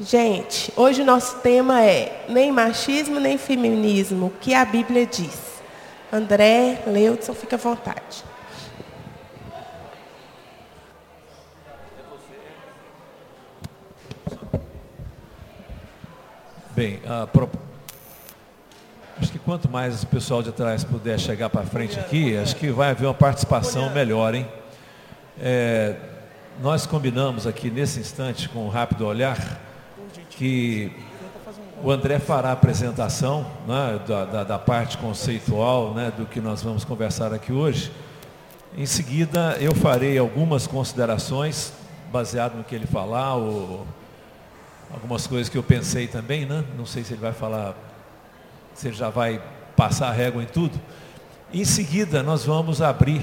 [0.00, 5.60] Gente, hoje o nosso tema é nem machismo nem feminismo, o que a Bíblia diz.
[6.12, 8.24] André, Leudson, fica à vontade.
[16.76, 17.00] Bem,
[17.32, 17.50] pro...
[19.20, 22.70] acho que quanto mais o pessoal de trás puder chegar para frente aqui, acho que
[22.70, 24.46] vai haver uma participação melhor, hein?
[25.40, 25.96] É,
[26.62, 29.66] nós combinamos aqui nesse instante, com um rápido olhar,
[30.38, 30.92] que
[31.82, 36.62] o André fará a apresentação né, da, da, da, parte conceitual né, do que nós
[36.62, 37.90] vamos conversar aqui hoje.
[38.76, 41.72] Em seguida, eu farei algumas considerações
[42.12, 43.84] baseado no que ele falar, ou
[44.94, 46.64] algumas coisas que eu pensei também, né?
[46.76, 47.74] Não sei se ele vai falar,
[48.74, 49.42] se ele já vai
[49.76, 50.78] passar a régua em tudo.
[51.52, 53.22] Em seguida, nós vamos abrir,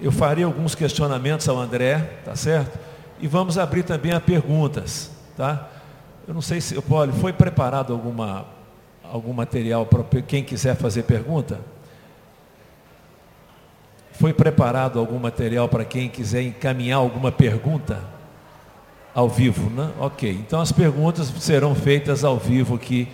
[0.00, 2.78] eu farei alguns questionamentos ao André, tá certo?
[3.20, 5.68] E vamos abrir também a perguntas, tá?
[6.26, 8.46] Eu não sei se, Paulo, foi preparado alguma,
[9.02, 11.60] algum material para quem quiser fazer pergunta?
[14.12, 18.00] Foi preparado algum material para quem quiser encaminhar alguma pergunta?
[19.14, 19.90] Ao vivo, né?
[19.98, 20.30] Ok.
[20.30, 23.08] Então as perguntas serão feitas ao vivo aqui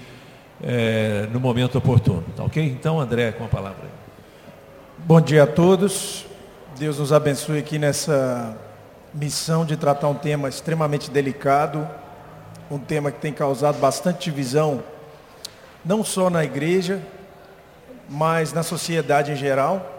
[0.62, 2.25] é, no momento oportuno.
[2.37, 2.62] Tá ok?
[2.62, 3.87] Então, André, com a palavra.
[4.98, 6.27] Bom dia a todos.
[6.78, 8.56] Deus nos abençoe aqui nessa
[9.15, 11.89] missão de tratar um tema extremamente delicado,
[12.71, 14.83] um tema que tem causado bastante divisão,
[15.85, 17.03] não só na igreja,
[18.09, 19.95] mas na sociedade em geral.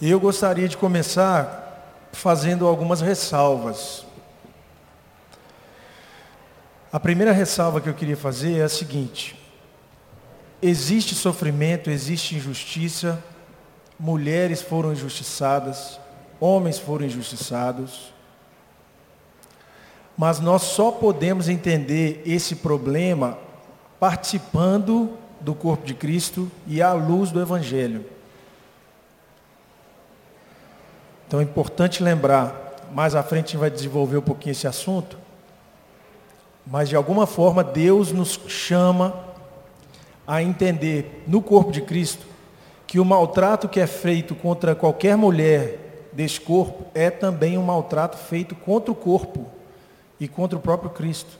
[0.00, 4.04] E eu gostaria de começar fazendo algumas ressalvas.
[6.92, 9.36] A primeira ressalva que eu queria fazer é a seguinte:
[10.62, 13.22] existe sofrimento, existe injustiça,
[13.98, 16.00] mulheres foram injustiçadas,
[16.40, 18.12] homens foram injustiçados,
[20.16, 23.38] mas nós só podemos entender esse problema
[24.00, 28.04] participando do corpo de Cristo e à luz do Evangelho.
[31.26, 35.18] Então é importante lembrar, mais à frente a gente vai desenvolver um pouquinho esse assunto,
[36.66, 39.14] mas de alguma forma Deus nos chama
[40.26, 42.26] a entender no corpo de Cristo
[42.86, 48.16] que o maltrato que é feito contra qualquer mulher desse corpo é também um maltrato
[48.16, 49.55] feito contra o corpo
[50.18, 51.38] e contra o próprio Cristo.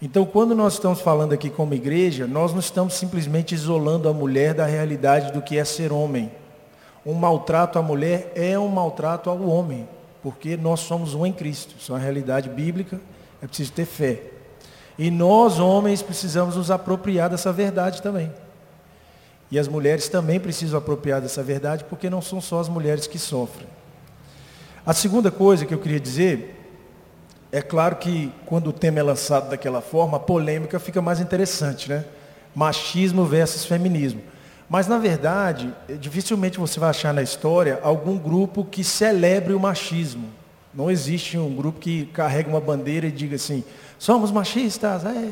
[0.00, 4.52] Então, quando nós estamos falando aqui como igreja, nós não estamos simplesmente isolando a mulher
[4.52, 6.30] da realidade do que é ser homem.
[7.06, 9.88] Um maltrato à mulher é um maltrato ao homem,
[10.22, 11.74] porque nós somos um em Cristo.
[11.78, 13.00] Isso é uma realidade bíblica,
[13.40, 14.22] é preciso ter fé.
[14.98, 18.32] E nós, homens, precisamos nos apropriar dessa verdade também.
[19.52, 23.18] E as mulheres também precisam apropriar dessa verdade, porque não são só as mulheres que
[23.18, 23.68] sofrem.
[24.84, 26.61] A segunda coisa que eu queria dizer,
[27.52, 31.88] é claro que quando o tema é lançado daquela forma, a polêmica fica mais interessante,
[31.88, 32.04] né?
[32.54, 34.22] Machismo versus feminismo.
[34.68, 40.30] Mas, na verdade, dificilmente você vai achar na história algum grupo que celebre o machismo.
[40.72, 43.62] Não existe um grupo que carregue uma bandeira e diga assim,
[44.02, 45.04] Somos machistas.
[45.04, 45.30] É.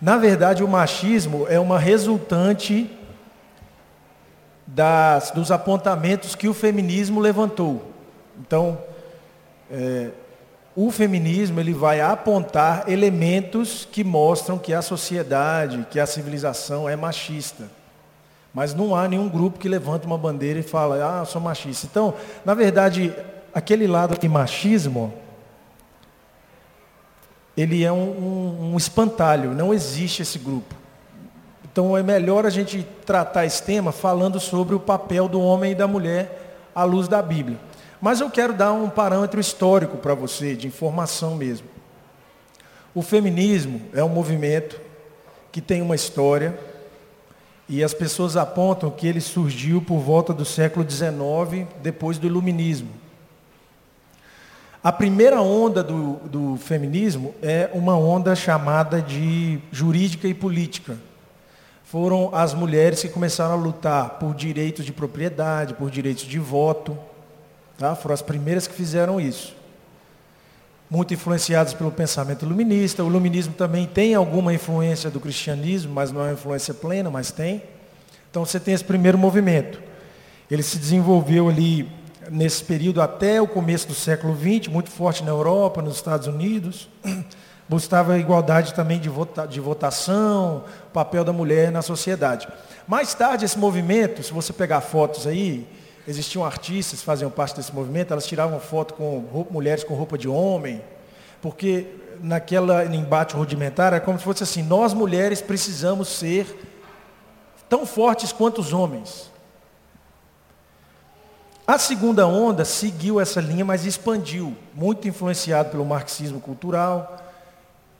[0.00, 2.88] Na verdade, o machismo é uma resultante
[4.64, 7.90] das, dos apontamentos que o feminismo levantou.
[8.38, 8.78] Então,
[9.68, 10.10] é,
[10.76, 16.96] o feminismo ele vai apontar elementos que mostram que a sociedade, que a civilização é
[16.96, 17.70] machista.
[18.52, 21.86] Mas não há nenhum grupo que levanta uma bandeira e fala, ah, sou machista.
[21.90, 22.14] Então,
[22.44, 23.14] na verdade,
[23.52, 25.12] aquele lado de machismo
[27.56, 30.74] ele é um, um, um espantalho, não existe esse grupo.
[31.64, 35.74] Então é melhor a gente tratar esse tema falando sobre o papel do homem e
[35.74, 37.58] da mulher à luz da Bíblia.
[38.04, 41.66] Mas eu quero dar um parâmetro histórico para você, de informação mesmo.
[42.94, 44.78] O feminismo é um movimento
[45.50, 46.54] que tem uma história
[47.66, 52.90] e as pessoas apontam que ele surgiu por volta do século XIX, depois do iluminismo.
[54.82, 60.98] A primeira onda do, do feminismo é uma onda chamada de jurídica e política.
[61.84, 66.98] Foram as mulheres que começaram a lutar por direitos de propriedade, por direitos de voto.
[67.78, 67.94] Tá?
[67.94, 69.54] Foram as primeiras que fizeram isso.
[70.88, 73.02] Muito influenciadas pelo pensamento iluminista.
[73.02, 77.30] O iluminismo também tem alguma influência do cristianismo, mas não é uma influência plena, mas
[77.30, 77.62] tem.
[78.30, 79.80] Então você tem esse primeiro movimento.
[80.50, 81.90] Ele se desenvolveu ali
[82.30, 86.88] nesse período até o começo do século XX, muito forte na Europa, nos Estados Unidos.
[87.68, 92.46] Buscava igualdade também de, vota, de votação, papel da mulher na sociedade.
[92.86, 95.66] Mais tarde, esse movimento, se você pegar fotos aí,
[96.06, 100.18] existiam artistas que faziam parte desse movimento, elas tiravam foto com roupa, mulheres com roupa
[100.18, 100.82] de homem,
[101.40, 101.86] porque
[102.20, 106.46] naquela embate rudimentar, é como se fosse assim, nós mulheres precisamos ser
[107.68, 109.30] tão fortes quanto os homens.
[111.66, 117.18] A segunda onda seguiu essa linha, mas expandiu, muito influenciado pelo marxismo cultural.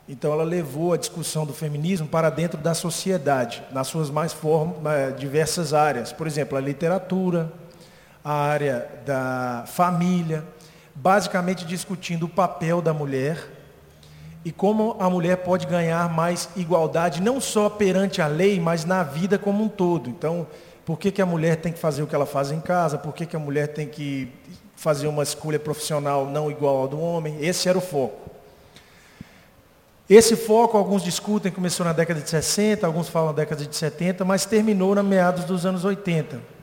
[0.06, 4.36] Então ela levou a discussão do feminismo para dentro da sociedade, nas suas mais
[5.16, 6.12] diversas áreas.
[6.12, 7.50] Por exemplo, a literatura,
[8.24, 10.42] a área da família,
[10.94, 13.50] basicamente discutindo o papel da mulher
[14.44, 19.02] e como a mulher pode ganhar mais igualdade, não só perante a lei, mas na
[19.02, 20.08] vida como um todo.
[20.08, 20.46] Então,
[20.84, 22.98] por que, que a mulher tem que fazer o que ela faz em casa?
[22.98, 24.28] Por que, que a mulher tem que
[24.76, 27.38] fazer uma escolha profissional não igual ao do homem?
[27.40, 28.30] Esse era o foco.
[30.08, 34.24] Esse foco, alguns discutem, começou na década de 60, alguns falam na década de 70,
[34.26, 36.53] mas terminou na meados dos anos 80.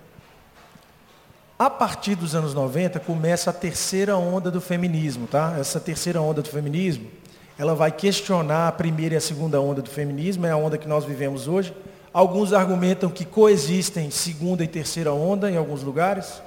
[1.61, 5.55] A partir dos anos 90 começa a terceira onda do feminismo, tá?
[5.59, 7.07] Essa terceira onda do feminismo,
[7.55, 10.87] ela vai questionar a primeira e a segunda onda do feminismo, é a onda que
[10.87, 11.71] nós vivemos hoje.
[12.11, 16.41] Alguns argumentam que coexistem segunda e terceira onda em alguns lugares,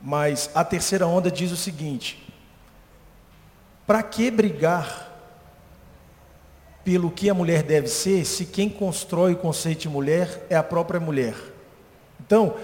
[0.00, 2.34] mas a terceira onda diz o seguinte:
[3.86, 5.12] para que brigar
[6.82, 10.62] pelo que a mulher deve ser, se quem constrói o conceito de mulher é a
[10.62, 11.34] própria mulher?
[12.18, 12.56] Então,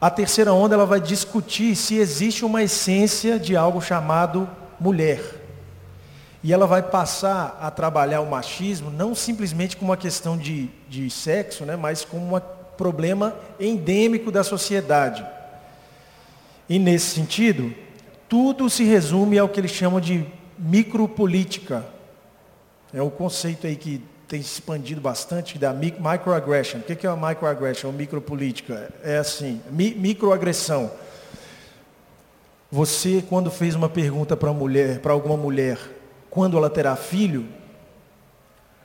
[0.00, 4.48] a terceira onda ela vai discutir se existe uma essência de algo chamado
[4.80, 5.20] mulher.
[6.42, 11.10] E ela vai passar a trabalhar o machismo não simplesmente como uma questão de, de
[11.10, 12.40] sexo, né, mas como um
[12.78, 15.22] problema endêmico da sociedade.
[16.66, 17.74] E nesse sentido,
[18.26, 20.26] tudo se resume ao que eles chamam de
[20.58, 21.84] micropolítica.
[22.94, 24.00] É o conceito aí que
[24.30, 26.78] tem se expandido bastante da microaggression.
[26.78, 28.88] O que é uma microaggression ou micropolítica?
[29.02, 30.88] É assim, mi microagressão.
[32.70, 35.80] Você, quando fez uma pergunta para mulher, para alguma mulher,
[36.30, 37.44] quando ela terá filho,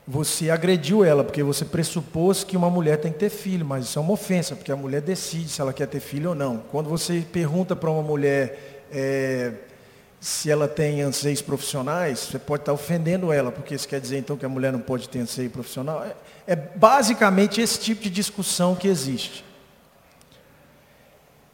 [0.08, 4.00] você agrediu ela, porque você pressupôs que uma mulher tem que ter filho, mas isso
[4.00, 6.64] é uma ofensa, porque a mulher decide se ela quer ter filho ou não.
[6.72, 9.54] Quando você pergunta para uma mulher é,
[10.26, 14.36] se ela tem anseios profissionais, você pode estar ofendendo ela, porque isso quer dizer então
[14.36, 16.04] que a mulher não pode ter anseio profissional.
[16.04, 16.16] É,
[16.48, 19.46] é basicamente esse tipo de discussão que existe.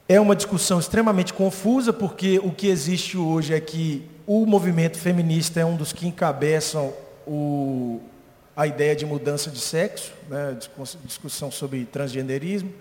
[0.07, 5.59] É uma discussão extremamente confusa, porque o que existe hoje é que o movimento feminista
[5.59, 6.93] é um dos que encabeçam
[7.27, 7.99] o,
[8.55, 10.57] a ideia de mudança de sexo, né,
[11.03, 12.71] discussão sobre transgenderismo,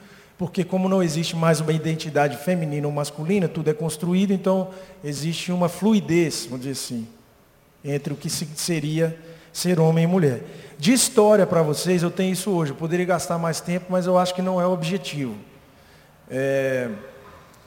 [0.40, 4.70] porque como não existe mais uma identidade feminina ou masculina, tudo é construído, então
[5.04, 7.06] existe uma fluidez, vamos dizer assim,
[7.84, 9.14] entre o que seria
[9.52, 10.42] ser homem e mulher.
[10.78, 12.72] De história para vocês, eu tenho isso hoje.
[12.72, 15.34] Eu poderia gastar mais tempo, mas eu acho que não é o objetivo.
[16.30, 16.88] É,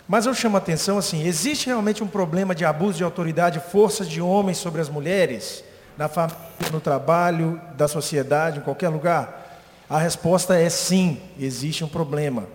[0.07, 4.09] mas eu chamo a atenção assim, existe realmente um problema de abuso de autoridade, forças
[4.09, 5.63] de homens sobre as mulheres,
[5.95, 6.39] na família,
[6.71, 9.61] no trabalho, da sociedade, em qualquer lugar?
[9.87, 12.47] A resposta é sim, existe um problema.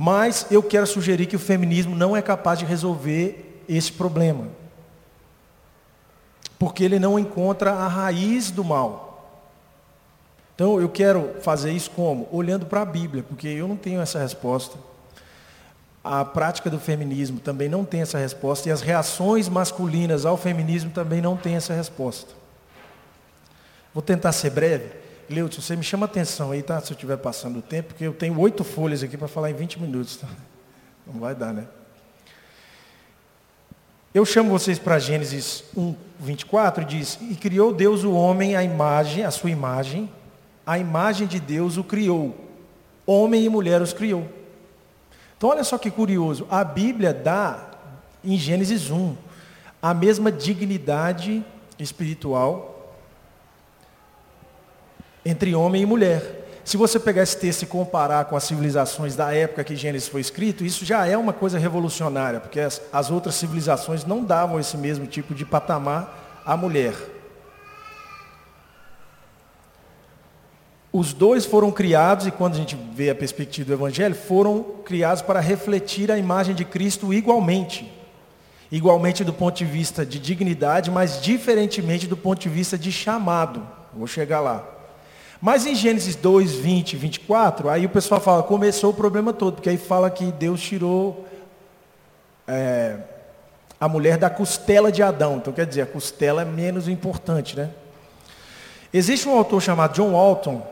[0.00, 4.46] Mas eu quero sugerir que o feminismo não é capaz de resolver esse problema.
[6.56, 9.42] Porque ele não encontra a raiz do mal.
[10.54, 12.28] Então eu quero fazer isso como?
[12.30, 14.78] Olhando para a Bíblia, porque eu não tenho essa resposta
[16.10, 20.90] a prática do feminismo também não tem essa resposta e as reações masculinas ao feminismo
[20.90, 22.32] também não têm essa resposta.
[23.92, 24.90] Vou tentar ser breve.
[25.30, 26.80] Leute, você me chama atenção aí, tá?
[26.80, 29.54] Se eu estiver passando o tempo, porque eu tenho oito folhas aqui para falar em
[29.54, 30.16] 20 minutos.
[30.16, 30.28] Tá?
[31.06, 31.66] Não vai dar, né?
[34.14, 38.64] Eu chamo vocês para Gênesis 1, 24 e diz, e criou Deus o homem à
[38.64, 40.10] imagem, a sua imagem,
[40.66, 42.34] a imagem de Deus o criou.
[43.06, 44.26] Homem e mulher os criou.
[45.36, 47.70] Então olha só que curioso, a Bíblia dá,
[48.24, 49.14] em Gênesis 1,
[49.80, 51.44] a mesma dignidade
[51.78, 52.67] espiritual
[55.24, 56.38] entre homem e mulher.
[56.68, 60.20] Se você pegar esse texto e comparar com as civilizações da época que Gênesis foi
[60.20, 64.76] escrito, isso já é uma coisa revolucionária, porque as, as outras civilizações não davam esse
[64.76, 66.94] mesmo tipo de patamar à mulher.
[70.92, 75.22] Os dois foram criados, e quando a gente vê a perspectiva do Evangelho, foram criados
[75.22, 77.90] para refletir a imagem de Cristo igualmente.
[78.70, 83.66] Igualmente do ponto de vista de dignidade, mas diferentemente do ponto de vista de chamado.
[83.94, 84.77] Vou chegar lá.
[85.40, 89.54] Mas em Gênesis 2, 20 e 24, aí o pessoal fala, começou o problema todo,
[89.54, 91.26] porque aí fala que Deus tirou
[92.46, 92.96] é,
[93.78, 95.36] a mulher da costela de Adão.
[95.36, 97.70] Então quer dizer, a costela é menos importante, né?
[98.92, 100.66] Existe um autor chamado John Walton,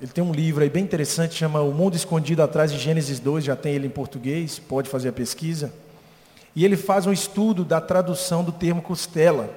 [0.00, 3.44] ele tem um livro aí bem interessante, chama O Mundo Escondido Atrás de Gênesis 2,
[3.44, 5.72] já tem ele em português, pode fazer a pesquisa.
[6.56, 9.50] E ele faz um estudo da tradução do termo costela.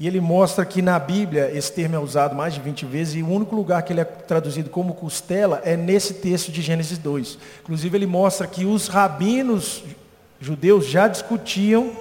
[0.00, 3.22] E ele mostra que na Bíblia esse termo é usado mais de 20 vezes e
[3.22, 7.38] o único lugar que ele é traduzido como costela é nesse texto de Gênesis 2.
[7.60, 9.84] Inclusive ele mostra que os rabinos
[10.40, 11.92] judeus já discutiam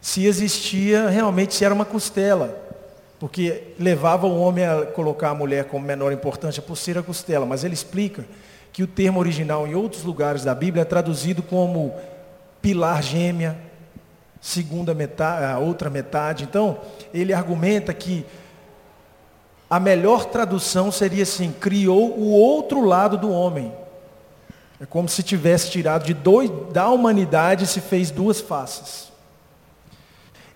[0.00, 2.58] se existia realmente, se era uma costela.
[3.20, 7.44] Porque levava o homem a colocar a mulher como menor importância por ser a costela.
[7.44, 8.24] Mas ele explica
[8.72, 11.94] que o termo original em outros lugares da Bíblia é traduzido como
[12.62, 13.58] pilar gêmea,
[14.44, 16.44] segunda metade, a outra metade.
[16.44, 16.78] Então,
[17.14, 18.26] ele argumenta que
[19.70, 23.72] a melhor tradução seria assim: criou o outro lado do homem.
[24.78, 29.10] É como se tivesse tirado de dois da humanidade e se fez duas faces.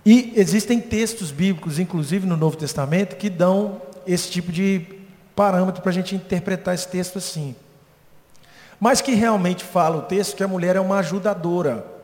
[0.05, 4.85] E existem textos bíblicos, inclusive no Novo Testamento, que dão esse tipo de
[5.35, 7.57] parâmetro para a gente interpretar esse texto assim.
[8.79, 11.98] Mas que realmente fala o texto que a mulher é uma ajudadora.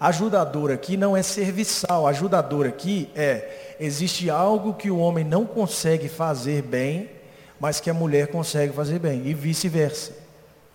[0.00, 6.08] Ajudador aqui não é serviçal, ajudador aqui é, existe algo que o homem não consegue
[6.08, 7.10] fazer bem,
[7.60, 10.16] mas que a mulher consegue fazer bem, e vice-versa.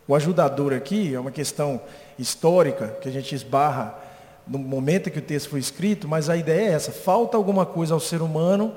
[0.08, 1.82] O ajudador aqui é uma questão
[2.20, 3.98] histórica, que a gente esbarra
[4.46, 7.96] no momento que o texto foi escrito, mas a ideia é essa, falta alguma coisa
[7.96, 8.75] ao ser humano,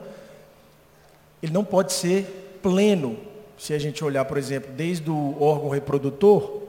[1.42, 3.18] ele não pode ser pleno.
[3.58, 6.62] Se a gente olhar, por exemplo, desde o órgão reprodutor,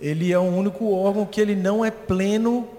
[0.00, 2.77] ele é o único órgão que ele não é pleno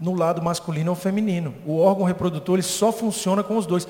[0.00, 1.54] no lado masculino ou feminino.
[1.66, 3.86] O órgão reprodutor ele só funciona com os dois.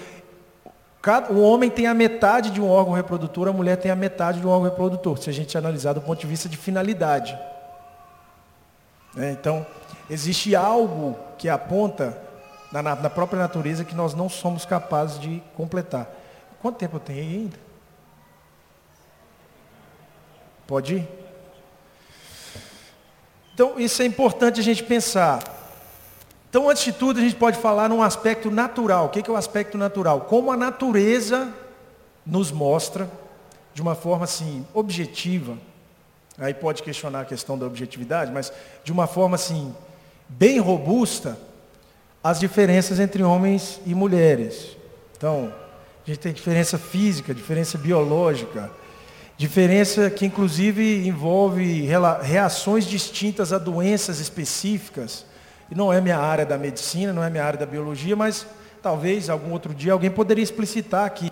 [1.00, 4.40] Cada, o homem tem a metade de um órgão reprodutor, a mulher tem a metade
[4.40, 7.38] de um órgão reprodutor, se a gente analisar do ponto de vista de finalidade.
[9.16, 9.64] É, então,
[10.10, 12.18] existe algo que aponta
[12.70, 16.08] na, na, própria natureza que nós não somos capazes de completar.
[16.60, 17.56] Quanto tempo eu tenho ainda?
[20.66, 21.08] Pode ir?
[23.54, 25.59] Então, isso é importante a gente pensar.
[26.50, 29.06] Então, antes de tudo, a gente pode falar num aspecto natural.
[29.06, 30.22] O que é o aspecto natural?
[30.22, 31.48] Como a natureza
[32.26, 33.08] nos mostra,
[33.72, 35.56] de uma forma assim, objetiva,
[36.36, 38.52] aí pode questionar a questão da objetividade, mas
[38.82, 39.72] de uma forma assim,
[40.28, 41.38] bem robusta,
[42.22, 44.76] as diferenças entre homens e mulheres.
[45.16, 45.54] Então,
[46.04, 48.68] a gente tem diferença física, diferença biológica,
[49.36, 51.86] diferença que inclusive envolve
[52.22, 55.29] reações distintas a doenças específicas
[55.70, 58.46] e não é minha área da medicina, não é minha área da biologia, mas
[58.82, 61.28] talvez algum outro dia alguém poderia explicitar aqui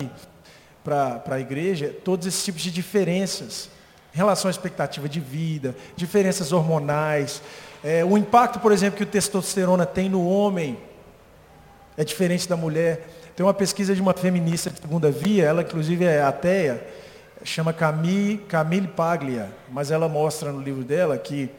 [0.83, 3.69] para a igreja todos esses tipos de diferenças
[4.13, 7.41] em relação à expectativa de vida, diferenças hormonais,
[7.83, 10.77] é, o impacto, por exemplo, que o testosterona tem no homem
[11.97, 13.07] é diferente da mulher.
[13.35, 16.85] Tem uma pesquisa de uma feminista de segunda via, ela inclusive é ateia,
[17.43, 21.49] chama Camille, Camille Paglia, mas ela mostra no livro dela que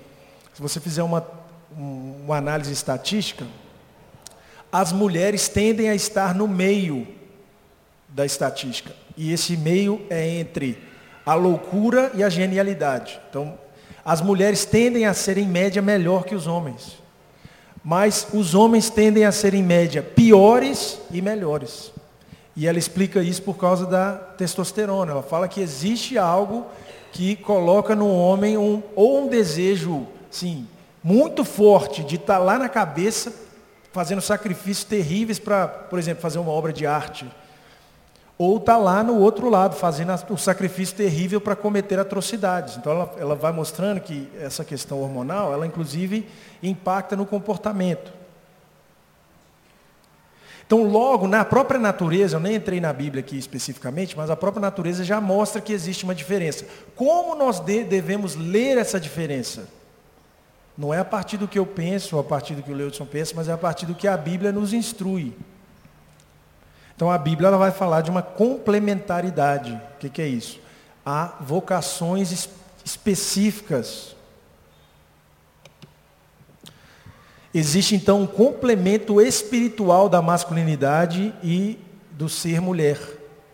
[0.53, 1.21] se você fizer uma
[1.77, 3.47] uma análise estatística,
[4.73, 7.07] as mulheres tendem a estar no meio
[8.09, 8.95] da estatística.
[9.17, 10.79] E esse meio é entre
[11.25, 13.21] a loucura e a genialidade.
[13.29, 13.59] Então,
[14.05, 16.99] as mulheres tendem a ser, em média, melhor que os homens.
[17.83, 21.93] Mas os homens tendem a ser, em média, piores e melhores.
[22.57, 25.13] E ela explica isso por causa da testosterona.
[25.13, 26.67] Ela fala que existe algo
[27.13, 30.67] que coloca no homem um, ou um desejo, sim,
[31.03, 33.33] muito forte de estar tá lá na cabeça,
[33.93, 37.27] fazendo sacrifícios terríveis para, por exemplo, fazer uma obra de arte.
[38.39, 42.77] Ou está lá no outro lado, fazendo o sacrifício terrível para cometer atrocidades.
[42.77, 46.27] Então ela, ela vai mostrando que essa questão hormonal, ela inclusive
[46.63, 48.21] impacta no comportamento.
[50.71, 54.61] Então, logo, na própria natureza, eu nem entrei na Bíblia aqui especificamente, mas a própria
[54.61, 56.65] natureza já mostra que existe uma diferença.
[56.95, 59.67] Como nós devemos ler essa diferença?
[60.81, 63.05] Não é a partir do que eu penso, ou a partir do que o Leudson
[63.05, 65.37] pensa, mas é a partir do que a Bíblia nos instrui.
[66.97, 69.73] Então a Bíblia ela vai falar de uma complementaridade.
[69.73, 70.59] O que, que é isso?
[71.05, 72.49] Há vocações
[72.83, 74.17] específicas.
[77.53, 81.79] Existe então um complemento espiritual da masculinidade e
[82.13, 82.99] do ser mulher.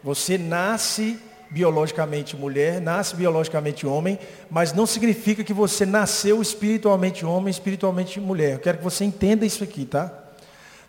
[0.00, 4.18] Você nasce biologicamente mulher, nasce biologicamente homem,
[4.50, 8.54] mas não significa que você nasceu espiritualmente homem, espiritualmente mulher.
[8.54, 10.12] Eu quero que você entenda isso aqui, tá?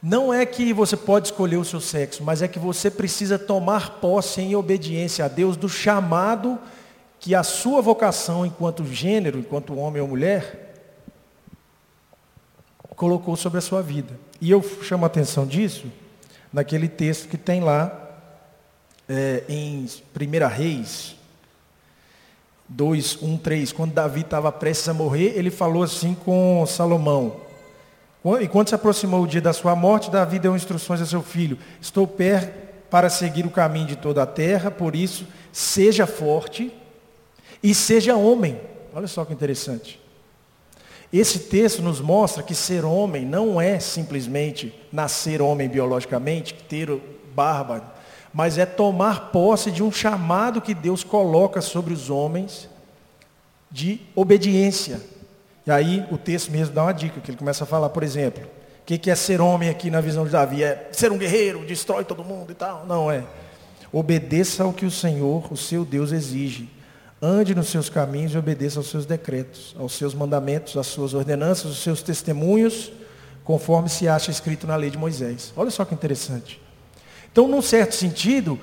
[0.01, 3.99] Não é que você pode escolher o seu sexo, mas é que você precisa tomar
[3.99, 6.59] posse em obediência a Deus do chamado
[7.19, 10.75] que a sua vocação enquanto gênero, enquanto homem ou mulher,
[12.95, 14.19] colocou sobre a sua vida.
[14.39, 15.87] E eu chamo a atenção disso
[16.53, 18.06] naquele texto que tem lá
[19.07, 21.15] é, em 1 Reis
[22.69, 27.37] 2, 1, 3, quando Davi estava prestes a morrer, ele falou assim com Salomão,
[28.41, 31.57] E quando se aproximou o dia da sua morte, Davi deu instruções a seu filho:
[31.79, 32.51] Estou perto
[32.89, 36.73] para seguir o caminho de toda a terra, por isso, seja forte
[37.63, 38.59] e seja homem.
[38.93, 39.99] Olha só que interessante.
[41.11, 46.89] Esse texto nos mostra que ser homem não é simplesmente nascer homem biologicamente, ter
[47.33, 47.93] barba,
[48.33, 52.69] mas é tomar posse de um chamado que Deus coloca sobre os homens
[53.71, 55.01] de obediência.
[55.65, 58.43] E aí o texto mesmo dá uma dica, que ele começa a falar, por exemplo,
[58.81, 60.63] o que é ser homem aqui na visão de Davi?
[60.63, 62.85] É ser um guerreiro, destrói todo mundo e tal?
[62.85, 63.23] Não é.
[63.91, 66.69] Obedeça ao que o Senhor, o seu Deus, exige.
[67.21, 71.65] Ande nos seus caminhos e obedeça aos seus decretos, aos seus mandamentos, às suas ordenanças,
[71.65, 72.91] aos seus testemunhos,
[73.43, 75.51] conforme se acha escrito na lei de Moisés.
[75.57, 76.61] Olha só que interessante.
[77.37, 78.59] Então, num certo sentido,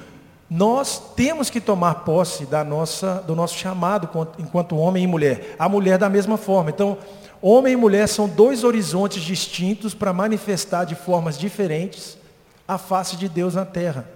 [0.50, 5.54] nós temos que tomar posse da nossa, do nosso chamado enquanto homem e mulher.
[5.56, 6.70] A mulher da mesma forma.
[6.70, 6.98] Então,
[7.40, 12.18] homem e mulher são dois horizontes distintos para manifestar de formas diferentes
[12.66, 14.08] a face de Deus na terra.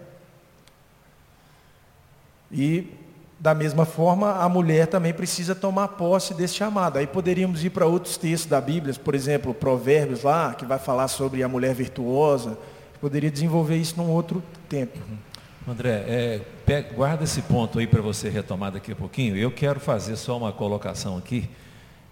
[2.51, 2.93] E
[3.39, 6.99] da mesma forma, a mulher também precisa tomar posse desse chamado.
[6.99, 11.07] Aí poderíamos ir para outros textos da Bíblia, por exemplo, Provérbios lá, que vai falar
[11.07, 12.59] sobre a mulher virtuosa.
[13.01, 14.99] Poderia desenvolver isso num outro tempo.
[14.99, 15.73] Uhum.
[15.73, 19.37] André, é, pega, guarda esse ponto aí para você retomar daqui a pouquinho.
[19.37, 21.49] Eu quero fazer só uma colocação aqui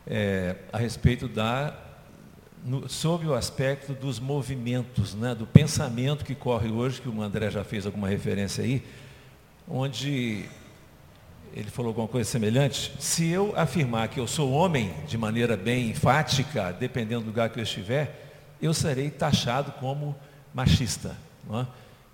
[0.06, 1.74] é, a respeito da
[2.64, 7.50] no, sobre o aspecto dos movimentos, né, do pensamento que corre hoje, que o André
[7.50, 8.82] já fez alguma referência aí,
[9.68, 10.44] onde
[11.54, 12.92] ele falou alguma coisa semelhante.
[12.98, 17.58] Se eu afirmar que eu sou homem de maneira bem enfática, dependendo do lugar que
[17.58, 20.14] eu estiver, eu serei taxado como
[20.56, 21.14] machista.
[21.52, 21.66] É?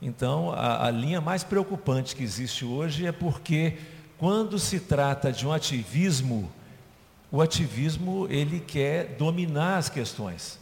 [0.03, 3.79] Então, a, a linha mais preocupante que existe hoje é porque
[4.19, 6.51] quando se trata de um ativismo,
[7.31, 10.59] o ativismo ele quer dominar as questões.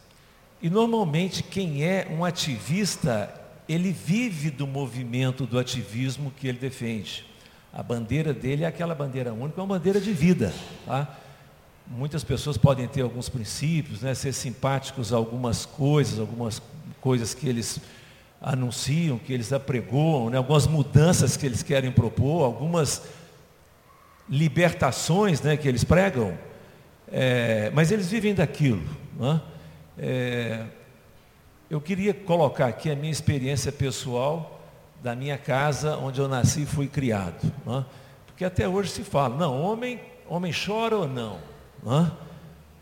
[0.61, 3.33] E normalmente quem é um ativista,
[3.67, 7.25] ele vive do movimento do ativismo que ele defende.
[7.73, 10.52] A bandeira dele é aquela bandeira única, é uma bandeira de vida.
[10.85, 11.17] Tá?
[11.93, 16.63] Muitas pessoas podem ter alguns princípios, né, ser simpáticos a algumas coisas, algumas
[17.00, 17.81] coisas que eles
[18.41, 23.03] anunciam, que eles apregoam, né, algumas mudanças que eles querem propor, algumas
[24.29, 26.39] libertações né, que eles pregam,
[27.11, 28.85] é, mas eles vivem daquilo.
[29.19, 29.41] Né?
[29.99, 30.67] É,
[31.69, 34.61] eu queria colocar aqui a minha experiência pessoal
[35.03, 37.53] da minha casa onde eu nasci e fui criado.
[37.67, 37.85] Né?
[38.29, 41.50] Porque até hoje se fala, não, homem, homem chora ou não?
[41.82, 42.10] Né?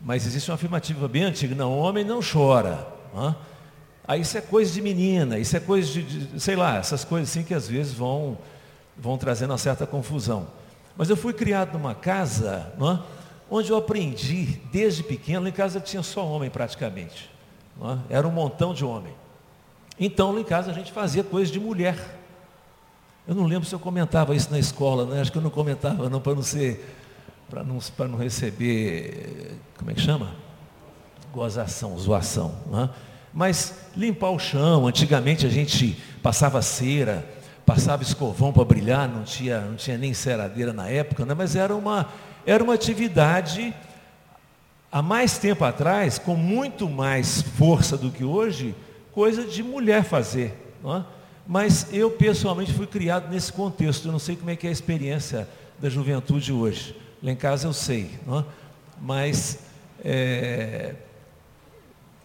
[0.01, 2.87] Mas existe uma afirmativa bem antiga, não, homem não chora.
[3.13, 3.35] Né?
[4.07, 7.29] Aí isso é coisa de menina, isso é coisa de, de, sei lá, essas coisas
[7.29, 8.37] assim que às vezes vão,
[8.97, 10.47] vão trazendo uma certa confusão.
[10.97, 12.99] Mas eu fui criado numa casa né,
[13.49, 17.29] onde eu aprendi desde pequeno, em casa tinha só homem praticamente.
[17.79, 17.99] Né?
[18.09, 19.13] Era um montão de homem.
[19.99, 22.17] Então, lá em casa, a gente fazia coisas de mulher.
[23.27, 25.21] Eu não lembro se eu comentava isso na escola, né?
[25.21, 26.98] acho que eu não comentava, não, para não ser,
[27.49, 30.35] para não, não receber, como é que chama?
[31.33, 32.55] Gozação, zoação.
[32.67, 32.89] Né?
[33.33, 37.27] Mas limpar o chão, antigamente a gente passava cera,
[37.65, 41.33] passava escovão para brilhar, não tinha, não tinha nem ceradeira na época, né?
[41.33, 42.07] mas era uma,
[42.45, 43.73] era uma atividade
[44.91, 48.75] há mais tempo atrás, com muito mais força do que hoje,
[49.11, 50.73] coisa de mulher fazer.
[50.85, 51.03] É?
[51.47, 54.07] Mas eu pessoalmente fui criado nesse contexto.
[54.07, 55.47] Eu não sei como é que é a experiência
[55.79, 56.95] da juventude hoje.
[57.21, 58.09] Lá em casa eu sei.
[58.27, 58.43] É?
[59.01, 59.59] Mas
[60.03, 60.95] é,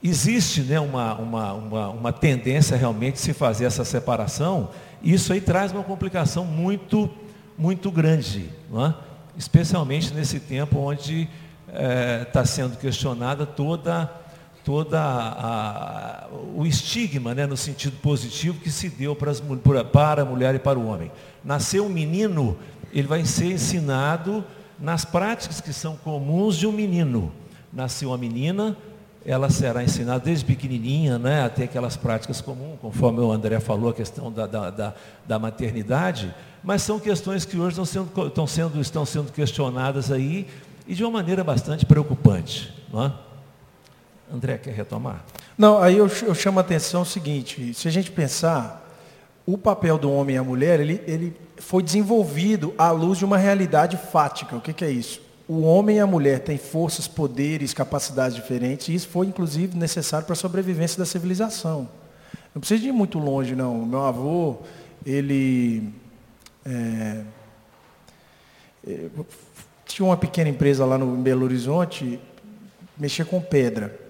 [0.02, 4.70] existe né, uma, uma, uma, uma tendência realmente de se fazer essa separação.
[5.02, 7.10] E isso aí traz uma complicação muito,
[7.58, 8.50] muito grande.
[8.72, 8.94] É?
[9.36, 11.28] Especialmente nesse tempo onde
[12.22, 14.22] está é, sendo questionada toda
[14.64, 19.42] toda a, o estigma, né, no sentido positivo, que se deu para, as,
[19.92, 21.12] para a mulher e para o homem.
[21.44, 22.56] Nasceu um menino,
[22.90, 24.42] ele vai ser ensinado
[24.78, 27.32] nas práticas que são comuns de um menino.
[27.72, 28.76] Nasceu uma menina,
[29.24, 33.94] ela será ensinada desde pequenininha, né, até aquelas práticas comuns, conforme o André falou, a
[33.94, 34.94] questão da, da, da,
[35.26, 40.46] da maternidade, mas são questões que hoje estão sendo, estão sendo, estão sendo questionadas aí,
[40.86, 42.72] e de uma maneira bastante preocupante.
[42.92, 43.12] Não é?
[44.32, 45.24] André, quer retomar?
[45.56, 48.82] Não, aí eu, eu chamo a atenção o seguinte, se a gente pensar,
[49.46, 53.36] o papel do homem e a mulher, ele, ele foi desenvolvido à luz de uma
[53.36, 54.56] realidade fática.
[54.56, 55.20] O que, que é isso?
[55.46, 60.26] O homem e a mulher têm forças, poderes, capacidades diferentes, e isso foi inclusive necessário
[60.26, 61.88] para a sobrevivência da civilização.
[62.54, 63.84] Não precisa ir muito longe, não.
[63.84, 64.58] Meu avô,
[65.04, 65.92] ele
[66.64, 67.20] é,
[68.86, 69.08] é
[69.84, 72.18] tinha uma pequena empresa lá no Belo Horizonte,
[72.96, 74.00] mexia com pedra.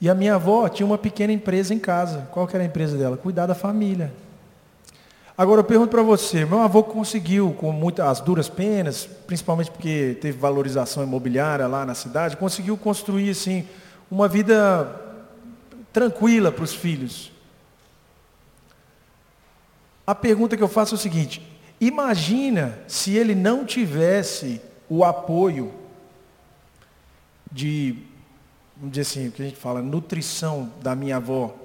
[0.00, 2.28] E a minha avó tinha uma pequena empresa em casa.
[2.30, 3.16] Qual que era a empresa dela?
[3.16, 4.12] Cuidar da família.
[5.36, 10.38] Agora eu pergunto para você, meu avô conseguiu, com muitas duras penas, principalmente porque teve
[10.38, 13.66] valorização imobiliária lá na cidade, conseguiu construir assim
[14.08, 15.00] uma vida
[15.92, 17.32] tranquila para os filhos.
[20.06, 21.42] A pergunta que eu faço é o seguinte:
[21.80, 25.74] imagina se ele não tivesse o apoio
[27.50, 27.98] de,
[28.76, 31.56] vamos dizer assim, o que a gente fala, nutrição da minha avó,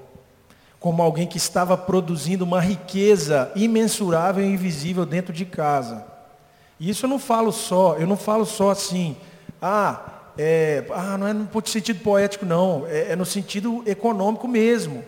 [0.80, 6.06] como alguém que estava produzindo uma riqueza imensurável e invisível dentro de casa.
[6.80, 9.18] E isso eu não falo só, eu não falo só assim,
[9.62, 10.02] ah,
[10.38, 15.04] é, ah não é no sentido poético não, é, é no sentido econômico mesmo.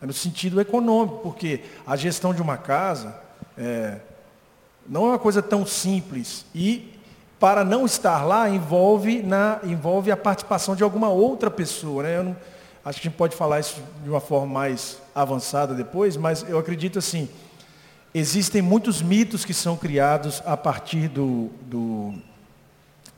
[0.00, 3.16] É no sentido econômico, porque a gestão de uma casa
[3.56, 3.96] é,
[4.88, 6.46] não é uma coisa tão simples.
[6.54, 6.94] E
[7.40, 12.04] para não estar lá envolve, na, envolve a participação de alguma outra pessoa.
[12.04, 12.22] Né?
[12.22, 12.36] Não,
[12.84, 16.58] acho que a gente pode falar isso de uma forma mais avançada depois, mas eu
[16.58, 17.28] acredito assim,
[18.14, 22.14] existem muitos mitos que são criados a partir do, do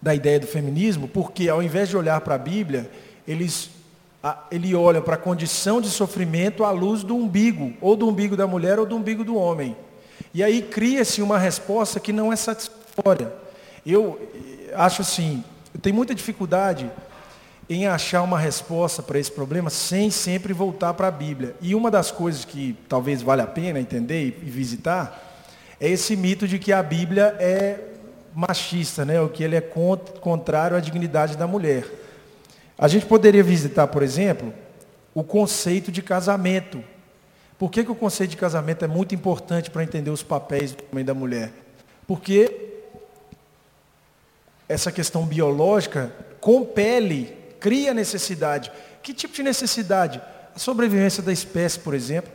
[0.03, 2.91] da ideia do feminismo, porque ao invés de olhar para a Bíblia,
[3.27, 3.71] eles
[4.51, 8.47] ele olha para a condição de sofrimento à luz do umbigo, ou do umbigo da
[8.47, 9.75] mulher ou do umbigo do homem.
[10.35, 13.33] E aí cria-se uma resposta que não é satisfatória.
[13.85, 15.43] Eu eh, acho assim,
[15.75, 16.91] eu tenho muita dificuldade
[17.71, 21.55] em achar uma resposta para esse problema sem sempre voltar para a Bíblia.
[21.61, 25.47] E uma das coisas que talvez vale a pena entender e visitar
[25.79, 27.79] é esse mito de que a Bíblia é
[28.35, 29.21] machista, né?
[29.21, 31.85] o que ele é contrário à dignidade da mulher.
[32.77, 34.53] A gente poderia visitar, por exemplo,
[35.15, 36.83] o conceito de casamento.
[37.57, 40.83] Por que, que o conceito de casamento é muito importante para entender os papéis do
[40.91, 41.53] homem e da mulher?
[42.05, 42.69] Porque
[44.69, 48.73] essa questão biológica compele, cria necessidade.
[49.03, 50.21] Que tipo de necessidade?
[50.55, 52.33] A sobrevivência da espécie, por exemplo.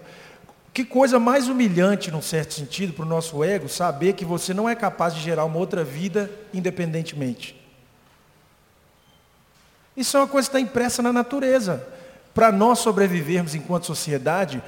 [0.73, 4.69] Que coisa mais humilhante, num certo sentido, para o nosso ego, saber que você não
[4.69, 7.61] é capaz de gerar uma outra vida independentemente.
[9.95, 11.87] Isso é uma coisa que está impressa na natureza.
[12.33, 14.61] Para nós sobrevivermos enquanto sociedade,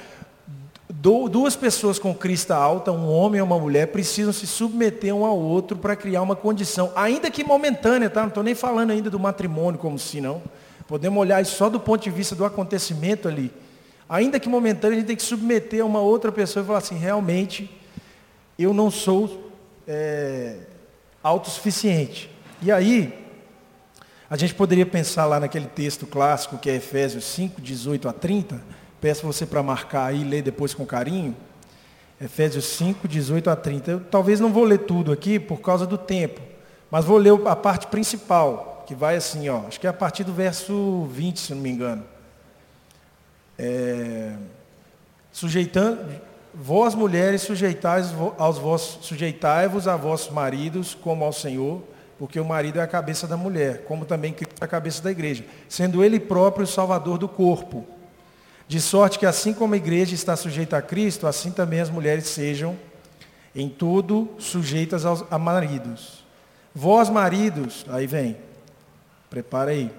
[1.00, 5.38] duas pessoas com crista alta, um homem e uma mulher, precisam se submeter um ao
[5.38, 8.22] outro para criar uma condição, ainda que momentânea, tá?
[8.22, 10.42] Não estou nem falando ainda do matrimônio como se não.
[10.88, 13.52] Podemos olhar só do ponto de vista do acontecimento ali.
[14.08, 16.96] Ainda que momentânea, a gente tem que submeter a uma outra pessoa e falar assim,
[16.96, 17.70] realmente,
[18.58, 19.52] eu não sou
[19.86, 20.56] é,
[21.22, 22.28] autossuficiente.
[22.60, 23.26] E aí,
[24.28, 28.77] a gente poderia pensar lá naquele texto clássico que é Efésios 5, 18 a 30.
[29.00, 31.36] Peço você para marcar aí e ler depois com carinho.
[32.20, 33.90] Efésios 5, 18 a 30.
[33.90, 36.40] Eu talvez não vou ler tudo aqui por causa do tempo,
[36.90, 40.24] mas vou ler a parte principal, que vai assim, ó, acho que é a partir
[40.24, 42.02] do verso 20, se não me engano.
[43.56, 44.34] É,
[45.30, 46.00] sujeitando,
[46.52, 51.82] vós mulheres sujeitais aos vossos, sujeitai-vos a vossos maridos como ao Senhor,
[52.18, 55.10] porque o marido é a cabeça da mulher, como também Cristo é a cabeça da
[55.12, 57.86] igreja, sendo ele próprio o salvador do corpo.
[58.68, 62.28] De sorte que assim como a igreja está sujeita a Cristo, assim também as mulheres
[62.28, 62.76] sejam
[63.54, 66.22] em tudo sujeitas aos, a maridos.
[66.74, 68.36] Vós maridos, aí vem,
[69.28, 69.90] prepara aí,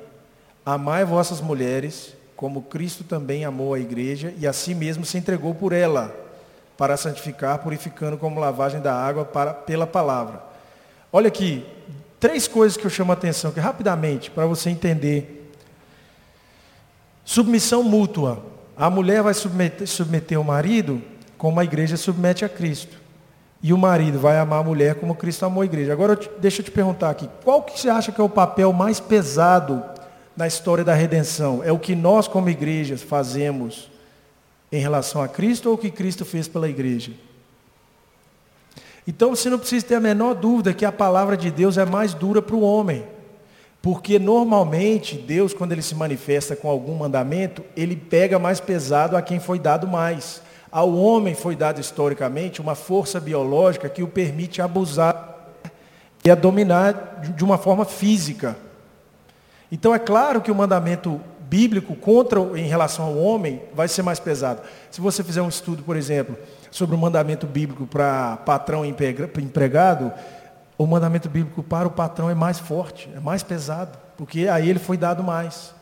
[0.66, 5.54] amai vossas mulheres, como Cristo também amou a igreja e a si mesmo se entregou
[5.54, 6.16] por ela,
[6.78, 10.42] para santificar, purificando como lavagem da água para, pela palavra.
[11.12, 11.66] Olha aqui,
[12.20, 15.50] Três coisas que eu chamo a atenção, que rapidamente, para você entender.
[17.24, 18.44] Submissão mútua.
[18.80, 21.02] A mulher vai submeter, submeter o marido
[21.38, 22.98] como a igreja submete a Cristo.
[23.62, 25.92] E o marido vai amar a mulher como Cristo amou a igreja.
[25.92, 27.30] Agora, deixa eu te perguntar aqui.
[27.44, 29.84] Qual que você acha que é o papel mais pesado
[30.36, 31.62] na história da redenção?
[31.62, 33.92] É o que nós, como igrejas, fazemos
[34.72, 37.12] em relação a Cristo ou o que Cristo fez pela igreja?
[39.06, 42.14] Então você não precisa ter a menor dúvida que a palavra de Deus é mais
[42.14, 43.06] dura para o homem.
[43.82, 49.22] Porque normalmente Deus, quando ele se manifesta com algum mandamento, ele pega mais pesado a
[49.22, 50.42] quem foi dado mais.
[50.72, 55.48] Ao homem foi dado historicamente uma força biológica que o permite abusar
[56.24, 58.58] e a dominar de uma forma física.
[59.72, 64.20] Então é claro que o mandamento bíblico contra em relação ao homem vai ser mais
[64.20, 64.62] pesado.
[64.92, 66.38] Se você fizer um estudo, por exemplo,
[66.70, 70.14] sobre o mandamento bíblico para patrão e empregado,
[70.80, 74.80] o mandamento bíblico para o patrão é mais forte, é mais pesado, porque aí ele
[74.80, 75.76] foi dado mais.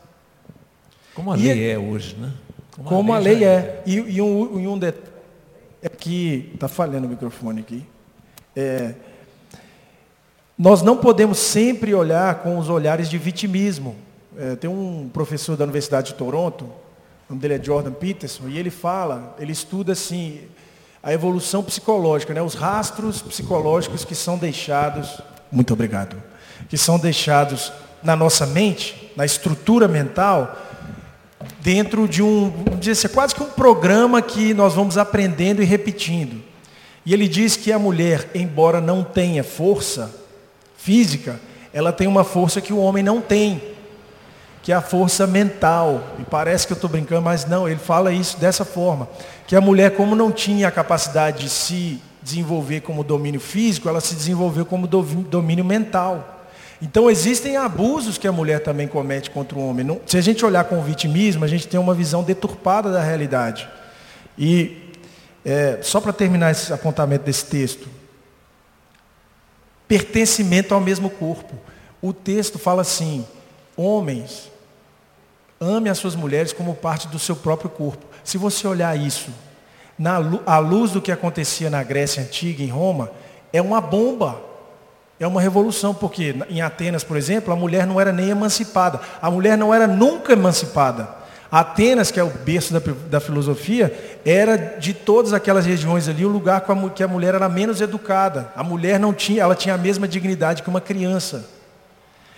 [1.14, 2.32] Como a e lei é, é hoje, né?
[2.74, 3.54] Como, como a lei, a lei é.
[3.54, 3.82] é.
[3.86, 5.06] E, e, um, e um detalhe
[5.80, 7.86] é que, está falhando o microfone aqui,
[8.56, 8.94] é,
[10.58, 13.94] nós não podemos sempre olhar com os olhares de vitimismo.
[14.36, 16.72] é, tem um professor da Universidade de Toronto, o
[17.30, 20.40] nome dele é Jordan Peterson, e ele fala, ele estuda assim,
[21.02, 22.42] a evolução psicológica, né?
[22.42, 26.20] os rastros psicológicos que são deixados, muito obrigado,
[26.68, 30.56] que são deixados na nossa mente, na estrutura mental,
[31.60, 36.42] dentro de um, dizer assim, quase que um programa que nós vamos aprendendo e repetindo.
[37.04, 40.14] E ele diz que a mulher, embora não tenha força
[40.76, 41.40] física,
[41.72, 43.62] ela tem uma força que o homem não tem,
[44.62, 46.02] que é a força mental.
[46.18, 49.08] E parece que eu estou brincando, mas não, ele fala isso dessa forma.
[49.48, 53.98] Que a mulher, como não tinha a capacidade de se desenvolver como domínio físico, ela
[53.98, 56.44] se desenvolveu como domínio mental.
[56.82, 60.02] Então existem abusos que a mulher também comete contra o homem.
[60.04, 63.66] Se a gente olhar com vitimismo, a gente tem uma visão deturpada da realidade.
[64.36, 64.92] E
[65.42, 67.88] é, só para terminar esse apontamento desse texto,
[69.88, 71.54] pertencimento ao mesmo corpo.
[72.02, 73.26] O texto fala assim:
[73.74, 74.52] homens,
[75.58, 78.04] ame as suas mulheres como parte do seu próprio corpo.
[78.28, 79.30] Se você olhar isso,
[79.98, 83.10] na, à luz do que acontecia na Grécia Antiga, em Roma,
[83.54, 84.38] é uma bomba.
[85.18, 89.00] É uma revolução, porque em Atenas, por exemplo, a mulher não era nem emancipada.
[89.22, 91.08] A mulher não era nunca emancipada.
[91.50, 96.28] Atenas, que é o berço da, da filosofia, era de todas aquelas regiões ali o
[96.28, 96.62] lugar
[96.94, 98.52] que a mulher era menos educada.
[98.54, 101.48] A mulher não tinha, ela tinha a mesma dignidade que uma criança.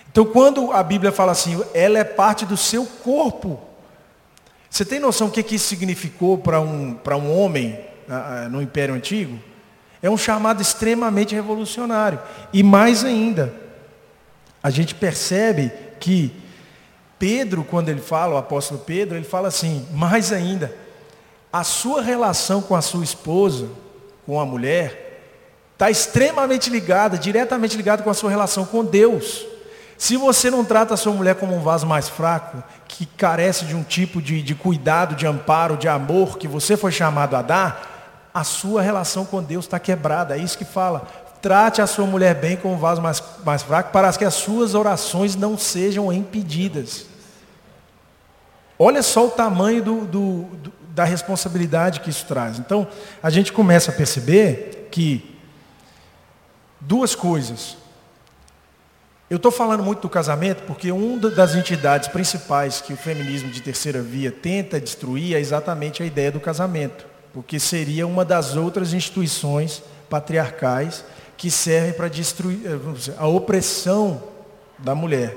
[0.08, 3.69] Então, quando a Bíblia fala assim, ela é parte do seu corpo.
[4.70, 7.78] Você tem noção do que, que isso significou para um, um homem
[8.50, 9.36] no Império Antigo?
[10.00, 12.20] É um chamado extremamente revolucionário.
[12.52, 13.52] E mais ainda,
[14.62, 16.32] a gente percebe que
[17.18, 20.74] Pedro, quando ele fala, o apóstolo Pedro, ele fala assim, mais ainda,
[21.52, 23.68] a sua relação com a sua esposa,
[24.24, 25.22] com a mulher,
[25.72, 29.44] está extremamente ligada, diretamente ligada com a sua relação com Deus.
[30.00, 33.76] Se você não trata a sua mulher como um vaso mais fraco, que carece de
[33.76, 38.30] um tipo de, de cuidado, de amparo, de amor que você foi chamado a dar,
[38.32, 40.34] a sua relação com Deus está quebrada.
[40.34, 41.06] É isso que fala.
[41.42, 44.74] Trate a sua mulher bem como um vaso mais, mais fraco, para que as suas
[44.74, 47.04] orações não sejam impedidas.
[48.78, 52.58] Olha só o tamanho do, do, do, da responsabilidade que isso traz.
[52.58, 52.88] Então,
[53.22, 55.38] a gente começa a perceber que
[56.80, 57.76] duas coisas.
[59.30, 63.62] Eu estou falando muito do casamento porque uma das entidades principais que o feminismo de
[63.62, 68.92] terceira via tenta destruir é exatamente a ideia do casamento porque seria uma das outras
[68.92, 71.04] instituições patriarcais
[71.36, 74.22] que servem para destruir eh, a opressão
[74.78, 75.36] da mulher.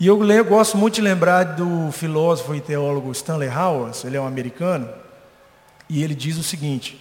[0.00, 4.20] E eu, eu gosto muito de lembrar do filósofo e teólogo Stanley Howard, ele é
[4.20, 4.88] um americano,
[5.88, 6.98] e ele diz o seguinte,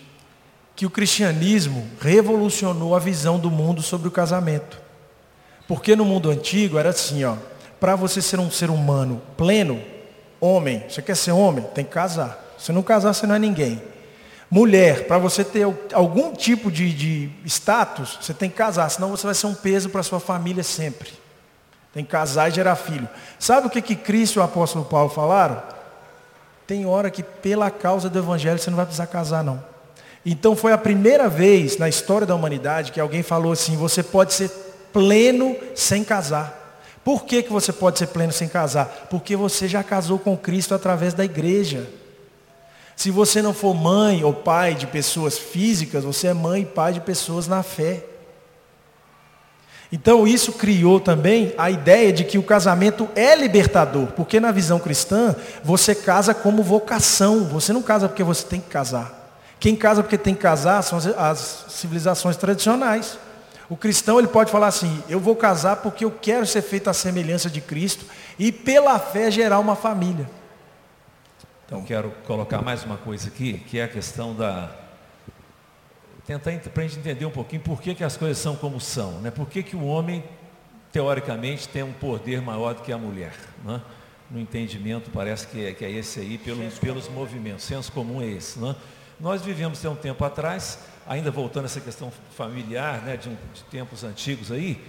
[0.75, 4.79] que o cristianismo revolucionou a visão do mundo sobre o casamento.
[5.67, 7.35] Porque no mundo antigo era assim, ó,
[7.79, 9.81] para você ser um ser humano pleno,
[10.39, 12.55] homem, você quer ser homem, tem que casar.
[12.57, 13.81] Se não casar, você não é ninguém.
[14.49, 19.25] Mulher, para você ter algum tipo de, de status, você tem que casar, senão você
[19.25, 21.11] vai ser um peso para sua família sempre.
[21.93, 23.07] Tem que casar e gerar filho.
[23.37, 25.61] Sabe o que, que Cristo e o apóstolo Paulo falaram?
[26.65, 29.61] Tem hora que pela causa do evangelho você não vai precisar casar não.
[30.25, 34.33] Então foi a primeira vez na história da humanidade que alguém falou assim, você pode
[34.33, 34.49] ser
[34.91, 36.57] pleno sem casar.
[37.03, 39.07] Por que, que você pode ser pleno sem casar?
[39.09, 41.87] Porque você já casou com Cristo através da igreja.
[42.97, 46.93] Se você não for mãe ou pai de pessoas físicas, você é mãe e pai
[46.93, 48.03] de pessoas na fé.
[49.91, 54.79] Então isso criou também a ideia de que o casamento é libertador, porque na visão
[54.79, 59.13] cristã você casa como vocação, você não casa porque você tem que casar.
[59.59, 63.17] Quem casa porque tem que casar são as, as civilizações tradicionais.
[63.69, 66.93] O cristão ele pode falar assim: eu vou casar porque eu quero ser feito à
[66.93, 68.05] semelhança de Cristo
[68.39, 70.29] e pela fé gerar uma família.
[71.65, 74.71] Então quero colocar mais uma coisa aqui, que é a questão da.
[76.25, 79.19] Tentar para a gente entender um pouquinho por que, que as coisas são como são.
[79.19, 79.31] Né?
[79.31, 80.23] Por que, que o homem,
[80.91, 83.33] teoricamente, tem um poder maior do que a mulher.
[83.63, 83.81] Né?
[84.29, 87.63] No entendimento, parece que é, que é esse aí, pelos, pelos movimentos.
[87.63, 88.59] Senso comum é esse.
[88.59, 88.75] Né?
[89.19, 93.63] Nós vivemos há um tempo atrás, ainda voltando a essa questão familiar, né, de, de
[93.71, 94.81] tempos antigos aí,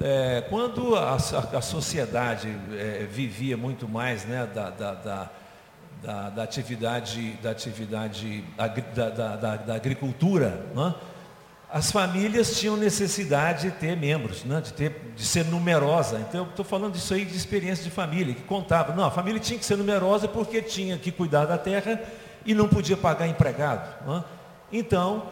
[0.00, 5.30] é, quando a, a, sociedade é, vivia muito mais né, da, da, da
[6.02, 8.44] da, da atividade, da, atividade
[8.94, 10.94] da, da, da agricultura, né?
[11.68, 14.60] as famílias tinham necessidade de ter membros, né?
[14.60, 16.20] de, ter, de ser numerosa.
[16.20, 18.94] Então, eu estou falando disso aí de experiência de família, que contava.
[18.94, 22.00] Não, a família tinha que ser numerosa porque tinha que cuidar da terra
[22.44, 24.06] e não podia pagar empregado.
[24.06, 24.24] Né?
[24.72, 25.24] Então,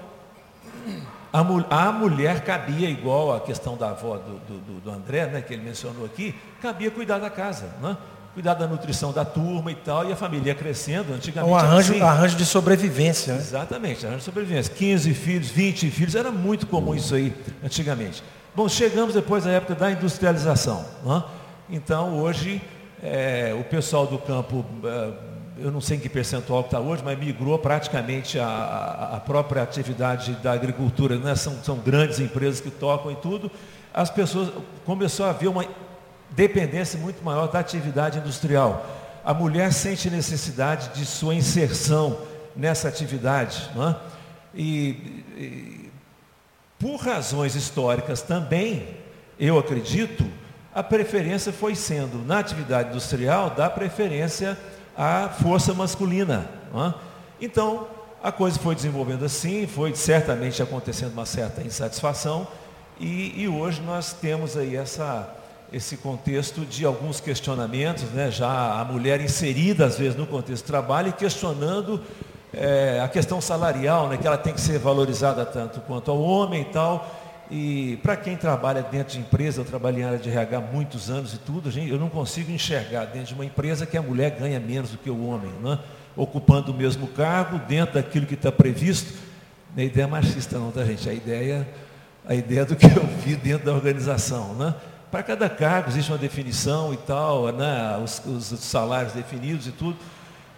[1.33, 1.41] A,
[1.89, 5.63] a, mulher cabia, igual a questão da avó do, do, do, André, né, que ele
[5.63, 7.97] mencionou aqui, cabia cuidar da casa, né?
[8.33, 11.53] cuidar da nutrição da turma e tal, e a família ia crescendo, antigamente.
[11.53, 13.35] Um arranjo, assim, arranjo de sobrevivência.
[13.35, 13.41] Né?
[13.41, 14.73] Exatamente, arranjo de sobrevivência.
[14.75, 18.23] 15 filhos, 20 filhos, era muito comum isso aí antigamente.
[18.55, 20.85] Bom, chegamos depois da época da industrialização.
[21.05, 21.23] Né?
[21.71, 22.63] Então, hoje,
[23.03, 24.65] é, o pessoal do campo.
[24.85, 29.63] É, eu não sei em que percentual está hoje, mas migrou praticamente a, a, própria
[29.63, 31.35] atividade da agricultura, né?
[31.37, 33.51] são, são grandes empresas que tocam e tudo,
[33.93, 34.51] as pessoas
[34.85, 35.65] começou a haver uma
[36.31, 38.85] dependência muito maior da atividade industrial.
[39.25, 42.19] A mulher sente necessidade de sua inserção
[42.57, 43.71] nessa atividade.
[43.75, 43.97] Né?
[44.55, 45.91] E, e
[46.79, 48.89] por razões históricas também,
[49.39, 50.25] eu acredito,
[50.75, 54.59] a preferência foi sendo, na atividade industrial, da preferência
[54.97, 56.49] a força masculina.
[56.75, 56.95] É?
[57.41, 57.87] Então,
[58.23, 62.47] a coisa foi desenvolvendo assim, foi certamente acontecendo uma certa insatisfação,
[62.99, 65.29] e, e hoje nós temos aí essa,
[65.73, 68.31] esse contexto de alguns questionamentos, né?
[68.31, 72.01] já a mulher inserida às vezes no contexto do trabalho e questionando
[72.53, 74.17] é, a questão salarial, né?
[74.17, 77.24] que ela tem que ser valorizada tanto quanto ao homem e tal.
[77.51, 81.11] E para quem trabalha dentro de empresa, eu trabalhei em área de RH há muitos
[81.11, 84.59] anos e tudo, eu não consigo enxergar dentro de uma empresa que a mulher ganha
[84.59, 85.79] menos do que o homem, né?
[86.17, 89.13] ocupando o mesmo cargo, dentro daquilo que está previsto.
[89.77, 91.09] Não é ideia machista não, tá gente?
[91.09, 91.69] A ideia,
[92.27, 94.55] a ideia do que eu vi dentro da organização.
[94.55, 94.75] Né?
[95.11, 97.99] Para cada cargo existe uma definição e tal, né?
[98.03, 99.97] os, os salários definidos e tudo.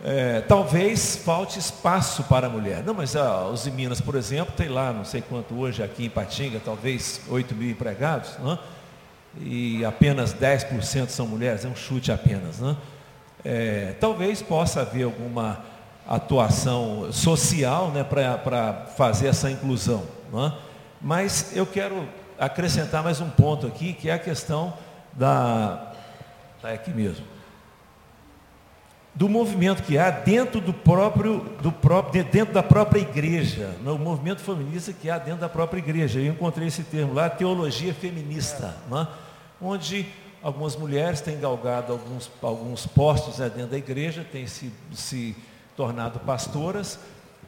[0.05, 2.83] É, talvez falte espaço para a mulher.
[2.83, 6.07] Não, mas ah, os em Minas, por exemplo, tem lá, não sei quanto hoje aqui
[6.07, 8.59] em Patinga, talvez 8 mil empregados, né?
[9.41, 12.59] e apenas 10% são mulheres, é um chute apenas.
[12.59, 12.77] Né?
[13.45, 15.65] É, talvez possa haver alguma
[16.07, 20.05] atuação social né, para fazer essa inclusão.
[20.33, 20.53] Né?
[21.01, 22.07] Mas eu quero
[22.39, 24.75] acrescentar mais um ponto aqui, que é a questão
[25.15, 25.93] da.
[26.57, 27.36] Está aqui mesmo
[29.17, 34.43] do movimento que há dentro do próprio, do próprio, dentro da própria igreja, no movimento
[34.43, 36.21] feminista que há dentro da própria igreja.
[36.21, 39.09] Eu encontrei esse termo lá, teologia feminista, né?
[39.59, 40.07] onde
[40.43, 45.35] algumas mulheres têm galgado alguns, alguns postos né, dentro da igreja, têm se, se
[45.75, 46.99] tornado pastoras,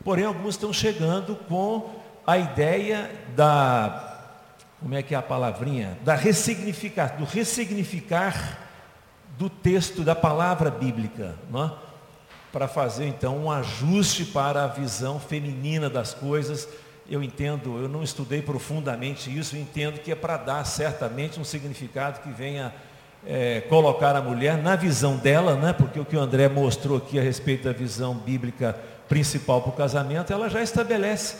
[0.02, 1.90] porém alguns estão chegando com
[2.26, 4.18] a ideia da,
[4.80, 5.98] como é que é a palavrinha?
[6.02, 8.67] Da ressignificar, do ressignificar
[9.36, 11.70] do texto, da palavra bíblica, é?
[12.52, 16.68] para fazer então um ajuste para a visão feminina das coisas.
[17.08, 22.20] Eu entendo, eu não estudei profundamente isso, entendo que é para dar certamente um significado
[22.20, 22.74] que venha
[23.26, 25.72] é, colocar a mulher na visão dela, né?
[25.72, 29.74] porque o que o André mostrou aqui a respeito da visão bíblica principal para o
[29.74, 31.36] casamento, ela já estabelece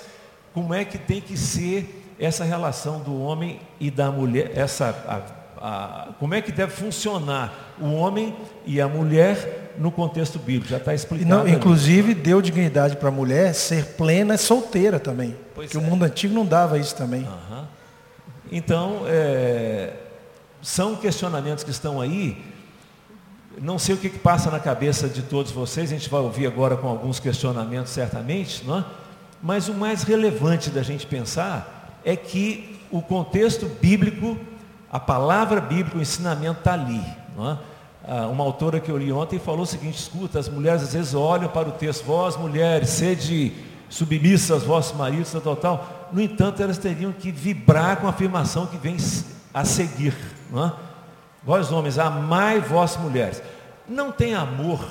[0.54, 5.37] como é que tem que ser essa relação do homem e da mulher, essa a,
[5.60, 10.68] a, como é que deve funcionar o homem e a mulher no contexto bíblico.
[10.68, 11.28] Já está explicado.
[11.28, 15.36] Não, inclusive, deu dignidade para a mulher ser plena e solteira também.
[15.54, 15.80] Pois porque é.
[15.80, 17.22] o mundo antigo não dava isso também.
[17.22, 17.64] Uhum.
[18.50, 19.92] Então, é,
[20.62, 22.36] são questionamentos que estão aí.
[23.60, 26.46] Não sei o que, que, passa na cabeça de todos vocês, a gente vai ouvir
[26.46, 28.84] agora com alguns questionamentos, certamente, não é?
[29.42, 34.38] mas o mais relevante da gente pensar é que o contexto bíblico
[34.90, 37.02] a palavra bíblica, o ensinamento está ali.
[37.38, 37.58] É?
[38.10, 41.14] Ah, uma autora que eu li ontem falou o seguinte, escuta, as mulheres às vezes
[41.14, 43.52] olham para o texto, vós mulheres, sede
[43.90, 46.08] submissas aos vossos maridos, tal, tal, tal.
[46.12, 48.96] No entanto, elas teriam que vibrar com a afirmação que vem
[49.52, 50.14] a seguir.
[50.54, 50.72] É?
[51.44, 53.42] Vós homens, amai vós mulheres.
[53.86, 54.84] Não tem amor,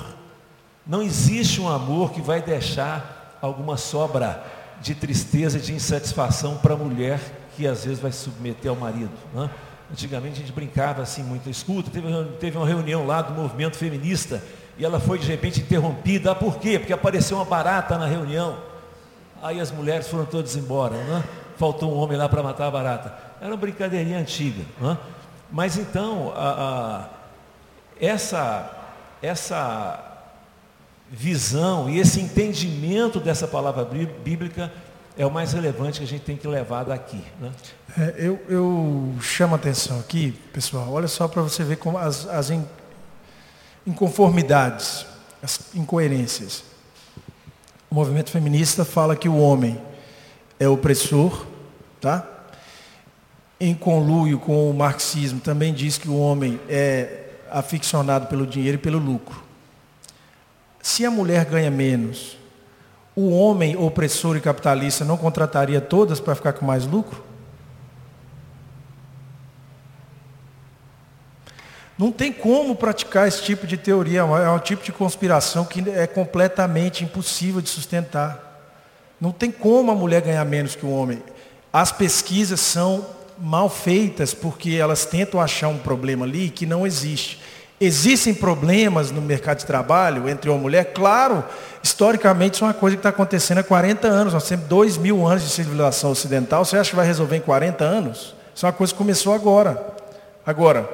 [0.86, 4.44] não existe um amor que vai deixar alguma sobra
[4.80, 7.20] de tristeza, de insatisfação para a mulher
[7.56, 9.10] que às vezes vai se submeter ao marido.
[9.36, 9.67] É?
[9.90, 14.42] Antigamente a gente brincava assim muito, escuta, teve, teve uma reunião lá do movimento feminista
[14.76, 16.32] e ela foi de repente interrompida.
[16.32, 16.78] Ah, por quê?
[16.78, 18.58] Porque apareceu uma barata na reunião.
[19.42, 21.24] Aí as mulheres foram todas embora, né?
[21.56, 23.14] faltou um homem lá para matar a barata.
[23.40, 24.62] Era uma brincadeirinha antiga.
[24.80, 24.96] Né?
[25.50, 27.08] Mas então, a, a,
[28.00, 28.70] essa,
[29.20, 30.04] essa
[31.10, 34.72] visão e esse entendimento dessa palavra bíblica
[35.18, 37.22] é o mais relevante que a gente tem que levar daqui.
[37.40, 37.50] Né?
[37.98, 42.26] É, eu, eu, chamo a atenção aqui, pessoal, olha só para você ver como as,
[42.28, 42.52] as
[43.84, 45.04] inconformidades,
[45.42, 46.62] as incoerências.
[47.90, 49.80] O movimento feminista fala que o homem
[50.60, 51.44] é opressor,
[52.00, 52.24] tá?
[53.58, 58.80] Em conluio com o marxismo, também diz que o homem é aficionado pelo dinheiro e
[58.80, 59.42] pelo lucro.
[60.80, 62.38] Se a mulher ganha menos,
[63.20, 67.24] o homem opressor e capitalista não contrataria todas para ficar com mais lucro?
[71.98, 76.06] Não tem como praticar esse tipo de teoria, é um tipo de conspiração que é
[76.06, 78.70] completamente impossível de sustentar.
[79.20, 81.20] Não tem como a mulher ganhar menos que o homem.
[81.72, 83.04] As pesquisas são
[83.36, 87.40] mal feitas porque elas tentam achar um problema ali que não existe.
[87.80, 90.92] Existem problemas no mercado de trabalho entre uma mulher?
[90.92, 91.44] Claro,
[91.82, 94.32] historicamente isso é uma coisa que está acontecendo há 40 anos.
[94.32, 96.64] Nós temos 2 mil anos de civilização ocidental.
[96.64, 98.34] Você acha que vai resolver em 40 anos?
[98.52, 99.80] Isso é uma coisa que começou agora.
[100.44, 100.88] Agora,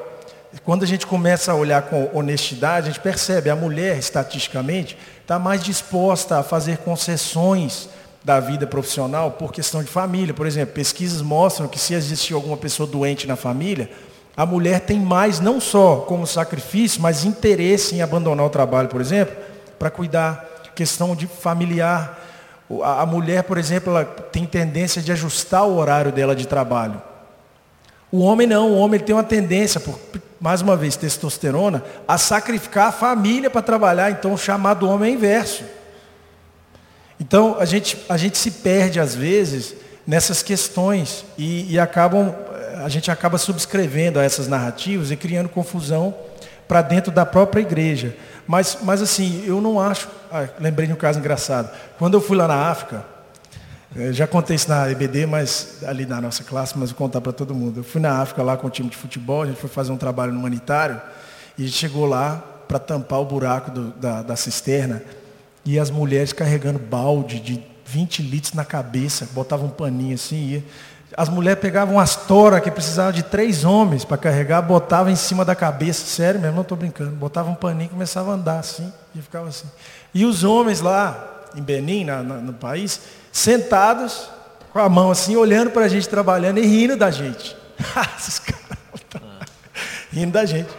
[0.63, 5.39] quando a gente começa a olhar com honestidade, a gente percebe a mulher, estatisticamente, está
[5.39, 7.89] mais disposta a fazer concessões
[8.23, 10.35] da vida profissional por questão de família.
[10.35, 13.91] Por exemplo, pesquisas mostram que se existir alguma pessoa doente na família,
[14.37, 19.01] a mulher tem mais, não só como sacrifício, mas interesse em abandonar o trabalho, por
[19.01, 19.37] exemplo,
[19.79, 22.21] para cuidar questão de familiar.
[22.83, 27.01] A mulher, por exemplo, ela tem tendência de ajustar o horário dela de trabalho.
[28.11, 29.99] O homem não, o homem tem uma tendência, por,
[30.41, 34.11] mais uma vez, testosterona, a sacrificar a família para trabalhar.
[34.11, 35.65] Então, o chamado homem é inverso.
[37.19, 39.75] Então, a gente, a gente se perde, às vezes,
[40.07, 42.35] nessas questões e, e acabam,
[42.85, 46.15] a gente acaba subscrevendo a essas narrativas e criando confusão
[46.69, 48.15] para dentro da própria igreja.
[48.47, 50.07] Mas, mas assim, eu não acho.
[50.31, 51.71] Ah, lembrei de um caso engraçado.
[51.99, 53.03] Quando eu fui lá na África,
[53.97, 57.33] eu já contei isso na EBD, mas ali na nossa classe, mas vou contar para
[57.33, 57.81] todo mundo.
[57.81, 59.97] Eu fui na África lá com o time de futebol, a gente foi fazer um
[59.97, 61.01] trabalho humanitário
[61.57, 62.37] e chegou lá
[62.69, 65.03] para tampar o buraco do, da, da cisterna
[65.65, 70.65] e as mulheres carregando balde de 20 litros na cabeça, botavam um paninho assim, ia.
[71.17, 75.45] As mulheres pegavam as toras que precisavam de três homens para carregar, botavam em cima
[75.45, 78.93] da cabeça, sério mesmo, não estou brincando, botavam um paninho e começava a andar assim,
[79.15, 79.67] e ficava assim.
[80.13, 83.01] E os homens lá, em Benin, na, na, no país,
[83.31, 84.29] sentados,
[84.73, 87.57] com a mão assim, olhando para a gente trabalhando e rindo da gente.
[88.19, 88.79] Esses caras
[90.13, 90.71] rindo da gente.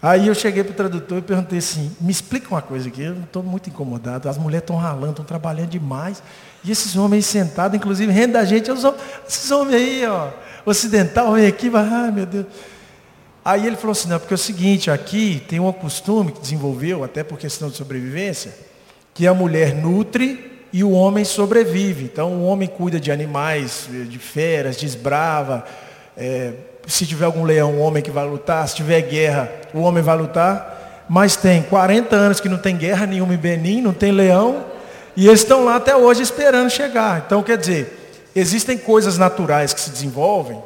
[0.00, 3.14] Aí eu cheguei para o tradutor e perguntei assim, me explica uma coisa aqui, eu
[3.14, 6.22] estou muito incomodado, as mulheres estão ralando, estão trabalhando demais,
[6.66, 8.68] e esses homens sentados, inclusive, rindo da gente,
[9.28, 10.30] esses homens aí, ó,
[10.64, 12.46] ocidental, vem aqui, vai, ai meu Deus.
[13.44, 17.04] Aí ele falou assim, não, porque é o seguinte, aqui tem um costume que desenvolveu,
[17.04, 18.52] até por questão de sobrevivência,
[19.14, 22.04] que a mulher nutre e o homem sobrevive.
[22.04, 25.64] Então o homem cuida de animais, de feras, desbrava.
[26.16, 26.52] É,
[26.88, 28.66] se tiver algum leão, o homem que vai lutar.
[28.66, 31.04] Se tiver guerra, o homem vai lutar.
[31.08, 34.64] Mas tem 40 anos que não tem guerra nenhuma em Benin, não tem leão.
[35.16, 37.24] E eles estão lá até hoje esperando chegar.
[37.26, 40.60] Então quer dizer, existem coisas naturais que se desenvolvem,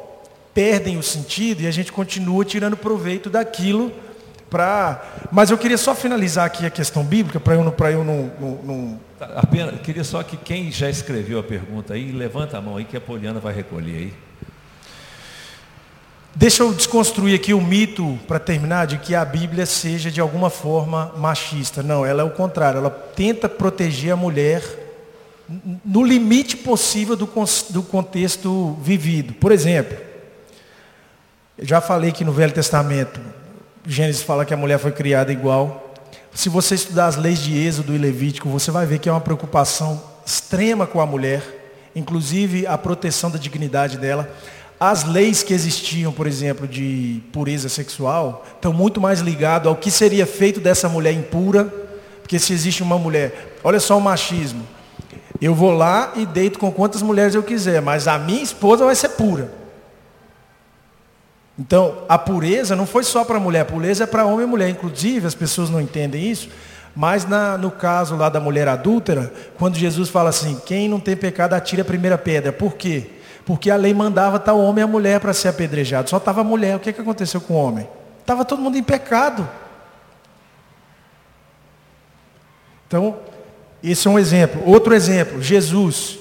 [0.53, 3.91] perdem o sentido e a gente continua tirando proveito daquilo
[4.49, 5.01] para.
[5.31, 8.59] Mas eu queria só finalizar aqui a questão bíblica para eu para eu não, não,
[8.63, 8.99] não...
[9.17, 12.83] Tá, Apenas, queria só que quem já escreveu a pergunta aí, levanta a mão aí
[12.83, 14.13] que a Poliana vai recolher aí.
[16.33, 20.49] Deixa eu desconstruir aqui o mito, para terminar, de que a Bíblia seja de alguma
[20.49, 21.83] forma machista.
[21.83, 22.77] Não, ela é o contrário.
[22.77, 24.63] Ela tenta proteger a mulher
[25.83, 27.29] no limite possível do,
[27.69, 29.33] do contexto vivido.
[29.33, 29.97] Por exemplo,
[31.57, 33.19] eu já falei que no Velho Testamento,
[33.85, 35.93] Gênesis fala que a mulher foi criada igual.
[36.33, 39.19] Se você estudar as leis de Êxodo e Levítico, você vai ver que é uma
[39.19, 41.43] preocupação extrema com a mulher,
[41.93, 44.29] inclusive a proteção da dignidade dela.
[44.83, 49.91] As leis que existiam, por exemplo, de pureza sexual, estão muito mais ligadas ao que
[49.91, 51.65] seria feito dessa mulher impura,
[52.19, 54.67] porque se existe uma mulher, olha só o machismo.
[55.39, 58.95] Eu vou lá e deito com quantas mulheres eu quiser, mas a minha esposa vai
[58.95, 59.51] ser pura.
[61.59, 64.67] Então, a pureza não foi só para mulher, a pureza é para homem e mulher.
[64.67, 66.49] Inclusive, as pessoas não entendem isso,
[66.95, 71.15] mas na, no caso lá da mulher adúltera, quando Jesus fala assim, quem não tem
[71.15, 72.51] pecado atire a primeira pedra.
[72.51, 73.20] Por quê?
[73.45, 76.09] Porque a lei mandava tal homem e a mulher para ser apedrejado.
[76.09, 76.75] Só estava a mulher.
[76.75, 77.87] O que, que aconteceu com o homem?
[78.19, 79.49] Estava todo mundo em pecado.
[82.87, 83.17] Então,
[83.83, 84.61] esse é um exemplo.
[84.65, 86.19] Outro exemplo, Jesus.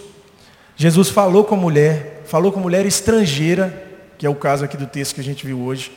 [0.77, 4.77] Jesus falou com a mulher, falou com a mulher estrangeira, que é o caso aqui
[4.77, 5.93] do texto que a gente viu hoje.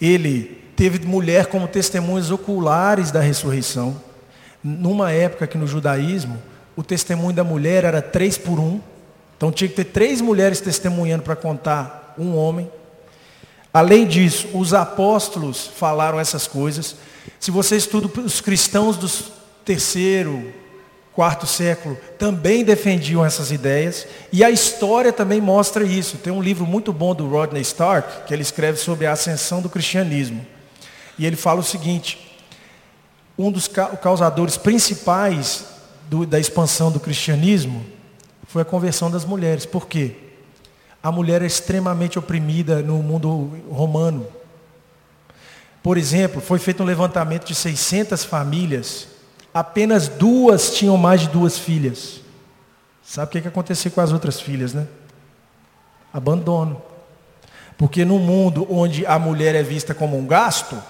[0.00, 3.98] Ele teve mulher como testemunhas oculares da ressurreição.
[4.62, 6.42] Numa época que no judaísmo,
[6.76, 8.80] o testemunho da mulher era três por um.
[9.36, 12.70] Então tinha que ter três mulheres testemunhando para contar um homem.
[13.72, 16.96] Além disso, os apóstolos falaram essas coisas.
[17.40, 19.10] Se você estuda os cristãos do
[19.64, 20.52] terceiro,
[21.12, 26.18] quarto século, também defendiam essas ideias, e a história também mostra isso.
[26.18, 29.68] Tem um livro muito bom do Rodney Stark, que ele escreve sobre a ascensão do
[29.68, 30.44] cristianismo.
[31.18, 32.36] E ele fala o seguinte:
[33.38, 35.64] um dos causadores principais
[36.08, 37.84] do, da expansão do cristianismo
[38.54, 39.66] foi a conversão das mulheres.
[39.66, 40.14] Por quê?
[41.02, 44.28] A mulher é extremamente oprimida no mundo romano.
[45.82, 49.08] Por exemplo, foi feito um levantamento de 600 famílias,
[49.52, 52.20] apenas duas tinham mais de duas filhas.
[53.02, 54.86] Sabe o que, que aconteceu com as outras filhas, né?
[56.12, 56.80] Abandono.
[57.76, 60.80] Porque no mundo onde a mulher é vista como um gasto,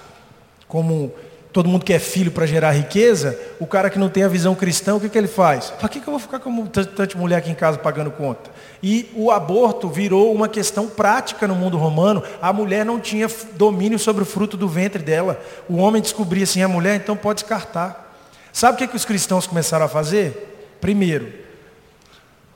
[0.68, 1.14] como
[1.55, 4.96] todo mundo quer filho para gerar riqueza, o cara que não tem a visão cristã,
[4.96, 5.70] o que, que ele faz?
[5.70, 8.50] Para que, que eu vou ficar com tanta mulher aqui em casa pagando conta?
[8.82, 12.24] E o aborto virou uma questão prática no mundo romano.
[12.42, 15.40] A mulher não tinha domínio sobre o fruto do ventre dela.
[15.68, 18.18] O homem descobria assim, a mulher então pode descartar.
[18.52, 20.76] Sabe o que, que os cristãos começaram a fazer?
[20.80, 21.32] Primeiro,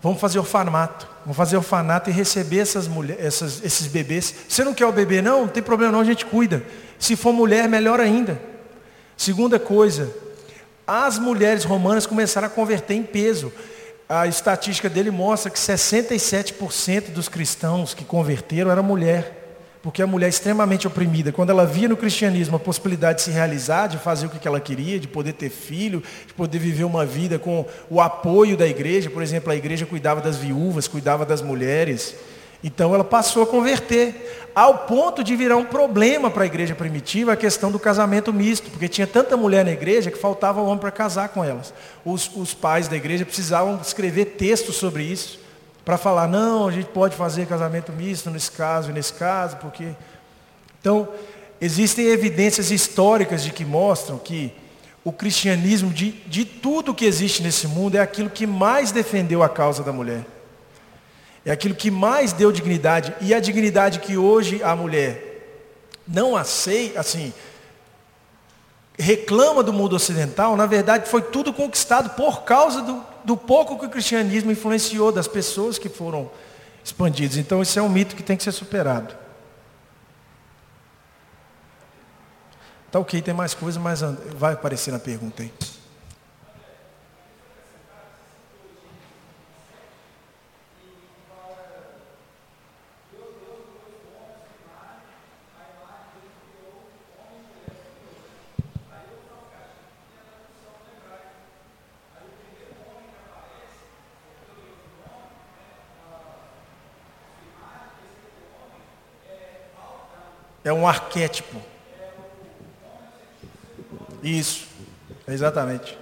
[0.03, 1.07] vamos fazer orfanato.
[1.21, 4.35] Vamos fazer orfanato e receber essas mulheres, essas, esses bebês.
[4.49, 5.43] Você não quer o bebê não?
[5.43, 6.65] Não tem problema não, a gente cuida.
[6.99, 8.58] Se for mulher, melhor ainda.
[9.19, 10.15] Segunda coisa,
[10.87, 13.53] as mulheres romanas começaram a converter em peso.
[14.09, 19.35] A estatística dele mostra que 67% dos cristãos que converteram era mulher.
[19.83, 21.33] Porque a mulher é extremamente oprimida.
[21.33, 24.61] Quando ela via no cristianismo a possibilidade de se realizar, de fazer o que ela
[24.61, 29.11] queria, de poder ter filho, de poder viver uma vida com o apoio da igreja.
[29.11, 32.15] Por exemplo, a igreja cuidava das viúvas, cuidava das mulheres.
[32.63, 37.33] Então ela passou a converter, ao ponto de virar um problema para a igreja primitiva
[37.33, 40.91] a questão do casamento misto, porque tinha tanta mulher na igreja que faltava homem para
[40.91, 41.73] casar com elas.
[42.05, 45.39] Os, os pais da igreja precisavam escrever textos sobre isso,
[45.85, 49.89] para falar, não, a gente pode fazer casamento misto nesse caso e nesse caso, porque.
[50.81, 51.09] Então,
[51.61, 54.53] existem evidências históricas de que mostram que
[55.03, 59.49] o cristianismo, de, de tudo que existe nesse mundo, é aquilo que mais defendeu a
[59.49, 60.27] causa da mulher.
[61.49, 63.15] É aquilo que mais deu dignidade.
[63.23, 65.65] E a dignidade que hoje a mulher
[66.07, 67.33] não aceita, assim,
[68.99, 73.87] reclama do mundo ocidental, na verdade foi tudo conquistado por causa do, do pouco que
[73.87, 76.31] o cristianismo influenciou das pessoas que foram
[76.85, 77.39] expandidas.
[77.39, 79.17] Então isso é um mito que tem que ser superado.
[82.91, 84.03] Tá ok, tem mais coisa, mas
[84.37, 85.51] vai aparecer na pergunta aí.
[110.69, 111.57] É um arquétipo.
[114.23, 114.67] Isso,
[115.27, 115.97] exatamente.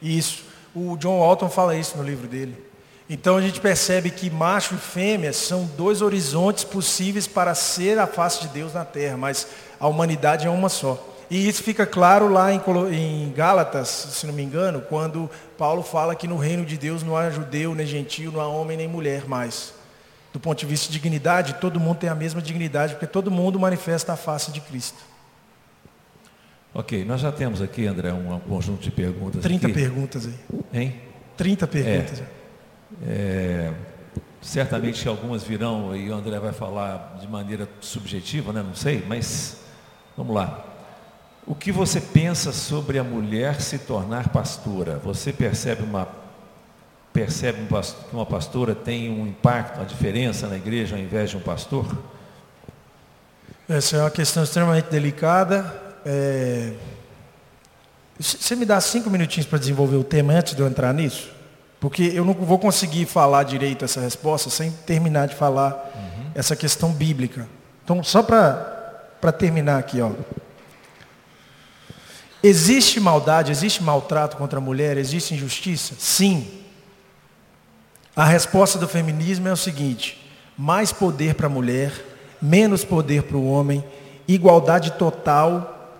[0.00, 0.44] Isso.
[0.74, 2.56] O John Walton fala isso no livro dele.
[3.10, 8.06] Então a gente percebe que macho e fêmea são dois horizontes possíveis para ser a
[8.06, 9.46] face de Deus na terra, mas
[9.78, 11.13] a humanidade é uma só.
[11.34, 15.28] E isso fica claro lá em, Gálatas, se não me engano, quando
[15.58, 18.76] Paulo fala que no reino de Deus não há judeu, nem gentil, não há homem,
[18.76, 19.74] nem mulher mais.
[20.32, 23.58] Do ponto de vista de dignidade, todo mundo tem a mesma dignidade, porque todo mundo
[23.58, 24.98] manifesta a face de Cristo.
[26.72, 29.42] Ok, nós já temos aqui, André, um conjunto de perguntas.
[29.42, 29.74] 30 aqui.
[29.74, 30.34] perguntas aí.
[30.72, 31.00] Hein?
[31.36, 32.22] 30 perguntas.
[33.04, 33.74] É, é,
[34.40, 38.62] certamente algumas virão e o André vai falar de maneira subjetiva, né?
[38.62, 39.58] não sei, mas
[40.16, 40.73] vamos lá.
[41.46, 44.98] O que você pensa sobre a mulher se tornar pastora?
[45.04, 46.08] Você percebe uma
[47.12, 51.40] percebe que uma pastora tem um impacto, uma diferença na igreja ao invés de um
[51.40, 51.86] pastor?
[53.68, 55.72] Essa é uma questão extremamente delicada.
[56.04, 56.72] É...
[58.18, 61.30] Você me dá cinco minutinhos para desenvolver o tema antes de eu entrar nisso?
[61.78, 66.30] Porque eu não vou conseguir falar direito essa resposta sem terminar de falar uhum.
[66.34, 67.46] essa questão bíblica.
[67.84, 70.10] Então, só para terminar aqui, ó.
[72.46, 75.94] Existe maldade, existe maltrato contra a mulher, existe injustiça?
[75.98, 76.46] Sim.
[78.14, 80.22] A resposta do feminismo é o seguinte:
[80.54, 81.90] mais poder para a mulher,
[82.42, 83.82] menos poder para o homem,
[84.28, 85.96] igualdade total,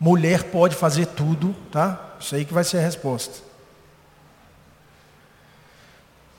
[0.00, 2.16] mulher pode fazer tudo, tá?
[2.18, 3.38] Isso aí que vai ser a resposta.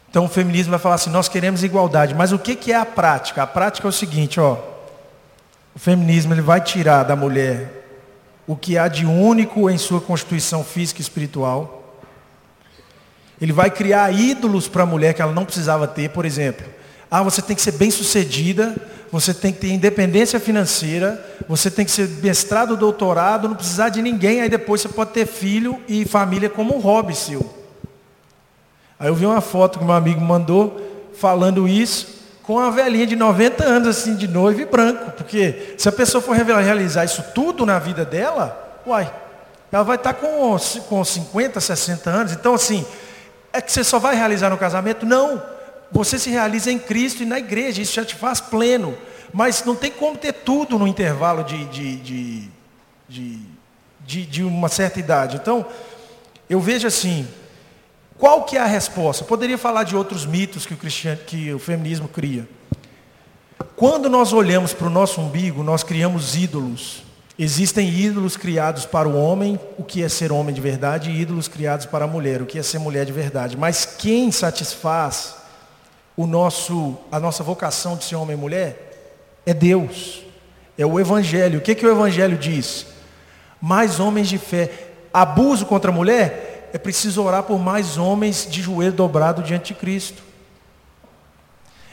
[0.10, 2.86] Então o feminismo vai falar assim, nós queremos igualdade, mas o que, que é a
[2.86, 3.44] prática?
[3.44, 4.58] A prática é o seguinte, ó.
[5.74, 7.85] O feminismo ele vai tirar da mulher
[8.48, 11.86] o que há de único em sua constituição física e espiritual
[13.40, 16.66] ele vai criar ídolos para a mulher que ela não precisava ter, por exemplo.
[17.10, 18.76] Ah, você tem que ser bem sucedida,
[19.12, 24.02] você tem que ter independência financeira, você tem que ser mestrado, doutorado, não precisar de
[24.02, 27.46] ninguém, aí depois você pode ter filho e família como um hobby seu.
[28.98, 32.15] Aí eu vi uma foto que meu amigo mandou falando isso
[32.46, 36.22] com uma velhinha de 90 anos assim de noivo e branco, porque se a pessoa
[36.22, 39.12] for realizar isso tudo na vida dela, Uai,
[39.72, 40.56] ela vai estar com,
[40.88, 42.32] com 50, 60 anos.
[42.34, 42.86] Então, assim,
[43.52, 45.06] é que você só vai realizar no casamento?
[45.06, 45.42] Não.
[45.92, 47.82] Você se realiza em Cristo e na igreja.
[47.82, 48.96] Isso já te faz pleno.
[49.34, 52.50] Mas não tem como ter tudo no intervalo de, de,
[53.10, 53.40] de,
[54.06, 55.38] de, de uma certa idade.
[55.38, 55.66] Então,
[56.50, 57.28] eu vejo assim,
[58.18, 59.24] qual que é a resposta?
[59.24, 60.78] Eu poderia falar de outros mitos que o,
[61.26, 62.48] que o feminismo cria.
[63.76, 67.04] Quando nós olhamos para o nosso umbigo, nós criamos ídolos.
[67.38, 71.50] Existem ídolos criados para o homem, o que é ser homem de verdade, e ídolos
[71.50, 73.58] criados para a mulher, o que é ser mulher de verdade.
[73.58, 75.36] Mas quem satisfaz
[76.16, 80.24] o nosso, a nossa vocação de ser homem e mulher é Deus.
[80.78, 81.60] É o Evangelho.
[81.60, 82.86] O que, que o Evangelho diz?
[83.62, 84.72] Mais homens de fé.
[85.14, 86.45] Abuso contra a mulher?
[86.76, 90.22] É preciso orar por mais homens de joelho dobrado diante de Cristo.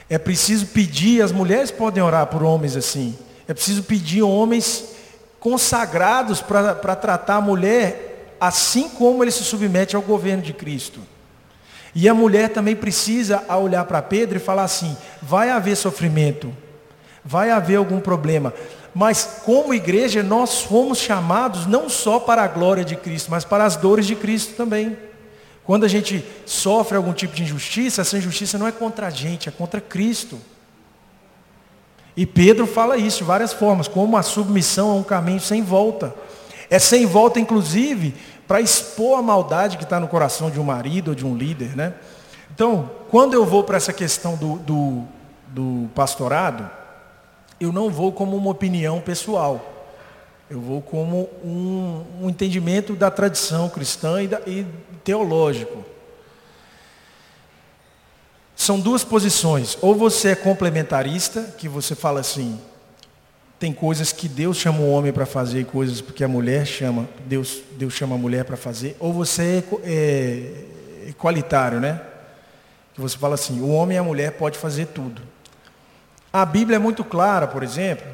[0.09, 3.17] É preciso pedir, as mulheres podem orar por homens assim.
[3.47, 4.89] É preciso pedir homens
[5.39, 10.99] consagrados para tratar a mulher assim como ele se submete ao governo de Cristo.
[11.95, 16.53] E a mulher também precisa olhar para Pedro e falar assim: vai haver sofrimento,
[17.23, 18.53] vai haver algum problema,
[18.93, 23.65] mas como igreja nós fomos chamados não só para a glória de Cristo, mas para
[23.65, 24.97] as dores de Cristo também.
[25.63, 29.47] Quando a gente sofre algum tipo de injustiça, essa injustiça não é contra a gente,
[29.47, 30.39] é contra Cristo.
[32.15, 36.13] E Pedro fala isso de várias formas, como a submissão é um caminho sem volta.
[36.69, 38.13] É sem volta, inclusive,
[38.47, 41.75] para expor a maldade que está no coração de um marido ou de um líder.
[41.75, 41.93] Né?
[42.53, 45.03] Então, quando eu vou para essa questão do, do,
[45.47, 46.69] do, pastorado,
[47.63, 49.69] eu não vou como uma opinião pessoal.
[50.49, 54.65] Eu vou como um, um entendimento da tradição cristã e, da, e
[55.03, 55.83] teológico.
[58.55, 59.77] São duas posições.
[59.81, 62.59] Ou você é complementarista, que você fala assim,
[63.57, 67.07] tem coisas que Deus chama o homem para fazer e coisas que a mulher chama,
[67.25, 68.95] Deus, Deus chama a mulher para fazer.
[68.99, 72.01] Ou você é, é equalitário, né?
[72.93, 75.32] Que você fala assim, o homem e a mulher pode fazer tudo.
[76.33, 78.07] A Bíblia é muito clara, por exemplo,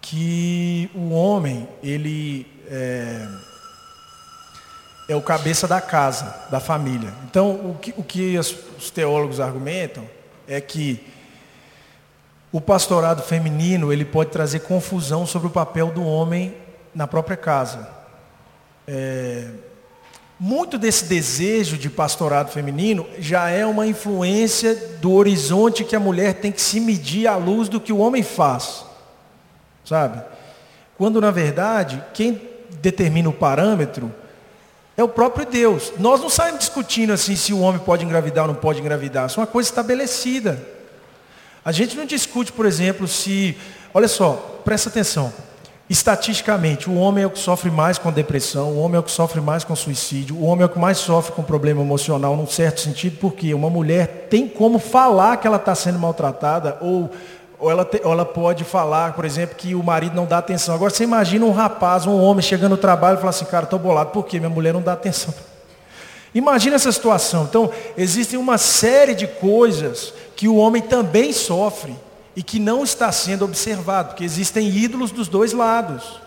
[0.00, 3.28] que o homem, ele é,
[5.08, 7.14] é o cabeça da casa, da família.
[7.24, 10.04] Então, o que, o que os teólogos argumentam
[10.48, 11.00] é que
[12.50, 16.56] o pastorado feminino ele pode trazer confusão sobre o papel do homem
[16.92, 17.88] na própria casa.
[18.84, 19.48] É,
[20.38, 26.34] muito desse desejo de pastorado feminino já é uma influência do horizonte que a mulher
[26.34, 28.84] tem que se medir à luz do que o homem faz.
[29.84, 30.22] Sabe?
[30.98, 32.40] Quando na verdade, quem
[32.82, 34.12] determina o parâmetro
[34.96, 35.92] é o próprio Deus.
[35.98, 39.26] Nós não saímos discutindo assim se o homem pode engravidar ou não pode engravidar.
[39.26, 40.62] Isso é uma coisa estabelecida.
[41.64, 43.56] A gente não discute, por exemplo, se.
[43.92, 45.32] Olha só, presta atenção.
[45.88, 49.10] Estatisticamente, o homem é o que sofre mais com depressão, o homem é o que
[49.10, 52.46] sofre mais com suicídio, o homem é o que mais sofre com problema emocional, num
[52.46, 57.10] certo sentido, porque uma mulher tem como falar que ela está sendo maltratada ou
[57.58, 60.74] ou ela, te, ou ela pode falar, por exemplo, que o marido não dá atenção.
[60.74, 63.78] Agora você imagina um rapaz, um homem chegando no trabalho e falar assim, cara, estou
[63.78, 64.38] bolado, por quê?
[64.38, 65.32] Minha mulher não dá atenção.
[66.34, 67.44] Imagina essa situação.
[67.44, 71.96] Então, existem uma série de coisas que o homem também sofre
[72.36, 76.20] e que não está sendo observado, porque existem ídolos dos dois lados.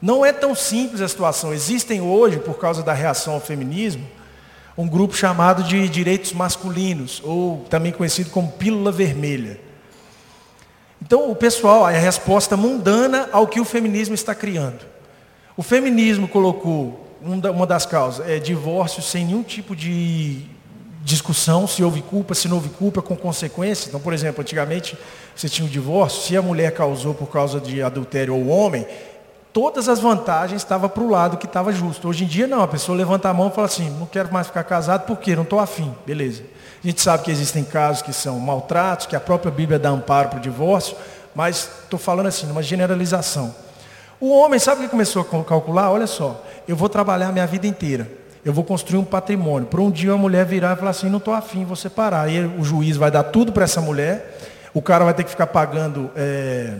[0.00, 1.52] Não é tão simples a situação.
[1.52, 4.06] Existem hoje, por causa da reação ao feminismo,
[4.78, 9.58] um grupo chamado de direitos masculinos, ou também conhecido como pílula vermelha.
[11.02, 14.86] Então, o pessoal, a resposta mundana ao que o feminismo está criando.
[15.56, 20.44] O feminismo colocou, uma das causas, é divórcio sem nenhum tipo de
[21.06, 23.86] discussão, se houve culpa, se não houve culpa, com consequências.
[23.86, 24.98] Então, por exemplo, antigamente
[25.36, 28.84] você tinha um divórcio, se a mulher causou por causa de adultério ou o homem,
[29.52, 32.08] todas as vantagens estavam para o lado que estava justo.
[32.08, 34.48] Hoje em dia não, a pessoa levanta a mão e fala assim, não quero mais
[34.48, 35.36] ficar casado, por quê?
[35.36, 35.94] Não estou afim.
[36.04, 36.42] Beleza.
[36.82, 40.30] A gente sabe que existem casos que são maltratos, que a própria Bíblia dá amparo
[40.30, 40.96] para o divórcio,
[41.36, 43.54] mas estou falando assim, numa generalização.
[44.18, 45.88] O homem, sabe o que começou a calcular?
[45.92, 48.25] Olha só, eu vou trabalhar a minha vida inteira.
[48.46, 49.66] Eu vou construir um patrimônio.
[49.66, 52.26] Para um dia a mulher virar e falar assim, não estou afim, vou separar.
[52.26, 54.38] Aí o juiz vai dar tudo para essa mulher,
[54.72, 56.74] o cara vai ter que ficar pagando é,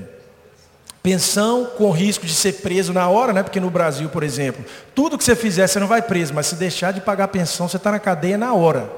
[1.03, 3.43] pensão com risco de ser preso na hora, né?
[3.43, 4.65] Porque no Brasil, por exemplo,
[4.95, 7.79] tudo que você fizer, você não vai preso, mas se deixar de pagar pensão, você
[7.79, 8.89] está na cadeia na hora.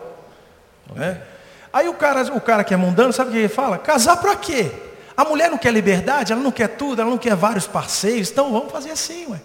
[0.94, 1.22] Né?
[1.72, 3.78] Aí o cara, o cara que é mundano, sabe o que ele fala?
[3.78, 4.70] Casar para quê?
[5.16, 8.52] A mulher não quer liberdade, ela não quer tudo, ela não quer vários parceiros, então
[8.52, 9.38] vamos fazer assim, ué.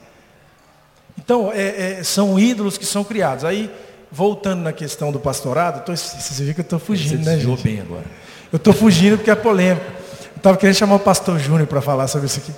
[1.23, 3.45] Então, é, é, são ídolos que são criados.
[3.45, 3.71] Aí,
[4.11, 7.63] voltando na questão do pastorado, tô, você viu que eu estou fugindo, você né, gente?
[7.63, 8.05] bem agora.
[8.51, 9.85] Eu estou fugindo porque é polêmico.
[9.85, 12.53] Eu estava querendo chamar o pastor Júnior para falar sobre isso aqui.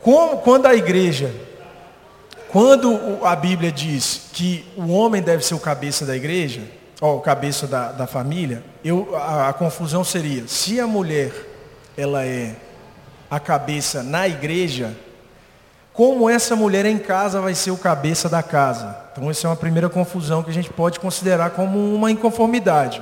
[0.00, 1.30] como, quando a igreja,
[2.48, 6.62] quando a Bíblia diz que o homem deve ser o cabeça da igreja,
[7.00, 11.30] ou o cabeça da, da família, eu, a, a confusão seria, se a mulher
[11.96, 12.56] ela é
[13.30, 14.96] a cabeça na igreja,
[15.96, 18.94] como essa mulher em casa vai ser o cabeça da casa?
[19.10, 23.00] Então essa é uma primeira confusão que a gente pode considerar como uma inconformidade.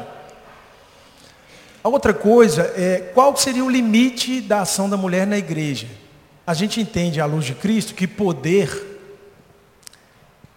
[1.83, 5.89] A outra coisa é qual seria o limite da ação da mulher na igreja?
[6.47, 9.01] A gente entende à luz de Cristo que poder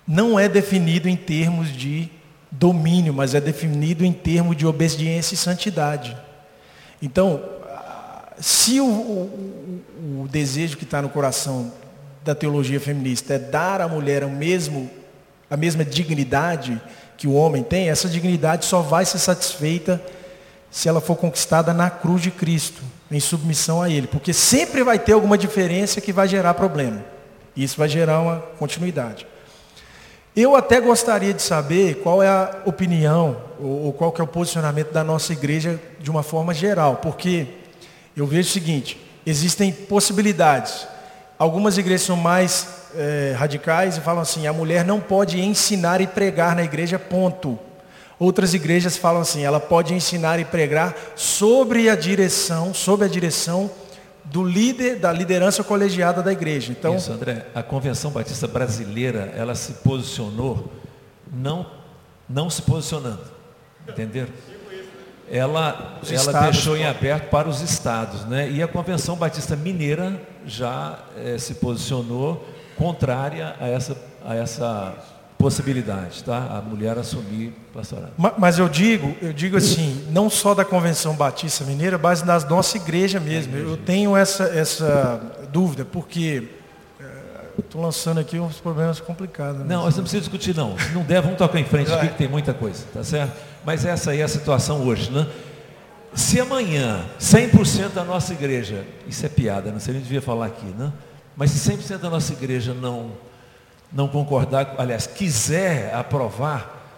[0.07, 2.07] não é definido em termos de
[2.51, 6.15] domínio, mas é definido em termos de obediência e santidade.
[7.01, 7.43] Então,
[8.39, 9.81] se o, o,
[10.21, 11.73] o desejo que está no coração
[12.27, 14.89] da teologia feminista é dar à mulher o mesmo,
[15.49, 16.79] a mesma dignidade
[17.15, 20.01] que o homem tem, essa dignidade só vai ser satisfeita
[20.69, 24.07] se ela for conquistada na cruz de Cristo, em submissão a Ele.
[24.07, 27.01] Porque sempre vai ter alguma diferença que vai gerar problema.
[27.55, 29.25] Isso vai gerar uma continuidade.
[30.35, 34.91] Eu até gostaria de saber qual é a opinião, ou, qual que é o posicionamento
[34.91, 36.97] da nossa igreja de uma forma geral.
[36.97, 37.47] Porque
[38.17, 40.96] eu vejo o seguinte, existem possibilidades.
[41.39, 46.07] Algumas igrejas são mais é, radicais e falam assim, a mulher não pode ensinar e
[46.07, 47.59] pregar na igreja, ponto.
[48.19, 53.69] Outras igrejas falam assim, ela pode ensinar e pregar sobre a direção, sobre a direção
[54.23, 56.71] do líder, da liderança colegiada da igreja.
[56.71, 60.71] Então, Isso, André, a Convenção Batista Brasileira, ela se posicionou
[61.31, 61.65] não,
[62.27, 63.21] não se posicionando,
[63.87, 64.29] entenderam?
[65.29, 68.25] Ela, ela deixou em aberto para os estados.
[68.25, 68.49] Né?
[68.49, 72.47] E a Convenção Batista Mineira já é, se posicionou
[72.77, 74.93] contrária a essa, a essa
[75.37, 76.37] possibilidade, tá?
[76.57, 78.11] A mulher assumir pastorado.
[78.37, 82.77] Mas, eu digo, eu digo assim, não só da Convenção Batista Mineira, mas da nossa
[82.77, 83.53] igreja mesmo.
[83.53, 83.71] Igreja.
[83.71, 85.21] Eu tenho essa, essa
[85.51, 86.49] dúvida, porque
[87.59, 89.61] Estou lançando aqui uns problemas complicados.
[89.61, 89.65] Né?
[89.67, 90.77] Não, você não precisa discutir não.
[90.77, 93.35] Se não der, vamos tocar em frente aqui que tem muita coisa, tá certo?
[93.67, 95.27] Mas essa aí é a situação hoje, né?
[96.13, 100.67] Se amanhã 100% da nossa igreja, isso é piada, não sei nem devia falar aqui,
[100.67, 100.93] né?
[101.35, 103.11] Mas se 100% da nossa igreja não
[103.91, 106.97] não concordar, aliás, quiser aprovar,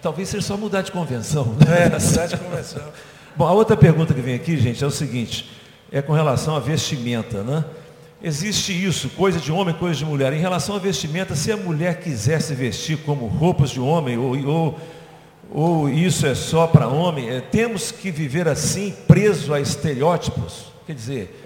[0.00, 1.54] talvez seja só mudar de convenção.
[1.58, 1.84] Né?
[1.84, 2.82] É, mudar de convenção.
[3.36, 5.50] Bom, a outra pergunta que vem aqui, gente, é o seguinte,
[5.90, 7.66] é com relação à vestimenta, né?
[8.22, 10.32] Existe isso, coisa de homem, coisa de mulher.
[10.32, 14.34] Em relação à vestimenta, se a mulher quiser se vestir como roupas de homem, ou,
[14.46, 14.80] ou,
[15.54, 20.72] ou isso é só para homem, é, temos que viver assim, preso a estereótipos.
[20.86, 21.38] Quer dizer.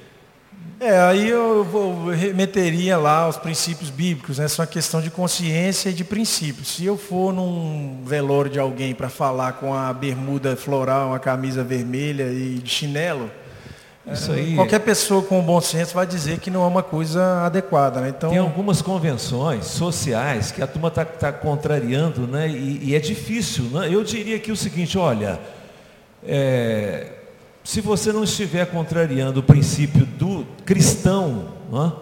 [0.79, 4.45] É, aí eu vou, remeteria lá aos princípios bíblicos, né?
[4.45, 6.69] Essa é uma questão de consciência e de princípios.
[6.69, 11.65] Se eu for num velório de alguém para falar com a bermuda floral, a camisa
[11.65, 13.31] vermelha e de chinelo,
[14.13, 14.55] isso aí...
[14.55, 18.01] Qualquer pessoa com bom senso vai dizer que não é uma coisa adequada.
[18.01, 18.11] Né?
[18.11, 18.31] Então...
[18.31, 22.49] Tem algumas convenções sociais que a turma está tá contrariando, né?
[22.49, 23.65] E, e, é difícil.
[23.65, 23.89] Né?
[23.93, 25.41] Eu diria aqui o seguinte, olha,
[26.25, 27.15] é,
[27.65, 31.93] se você não estiver contrariando o princípio do cristão, né?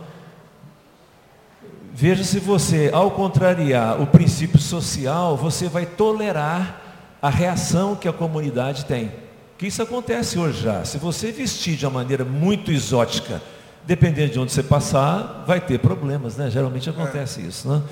[1.94, 6.82] veja se você, ao contrariar o princípio social, você vai tolerar
[7.22, 9.23] a reação que a comunidade tem.
[9.56, 10.84] Que isso acontece hoje já.
[10.84, 13.40] Se você vestir de uma maneira muito exótica,
[13.86, 16.50] dependendo de onde você passar, vai ter problemas, né?
[16.50, 17.44] Geralmente acontece é.
[17.44, 17.82] isso, né?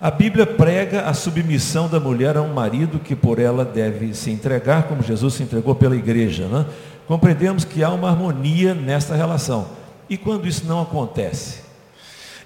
[0.00, 4.30] A Bíblia prega a submissão da mulher a um marido que por ela deve se
[4.30, 6.46] entregar, como Jesus se entregou pela igreja.
[6.46, 6.66] Né?
[7.06, 9.68] Compreendemos que há uma harmonia nesta relação.
[10.10, 11.60] E quando isso não acontece?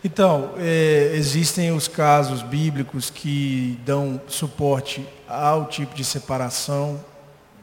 [0.04, 7.00] Então, é, existem os casos bíblicos que dão suporte ao tipo de separação.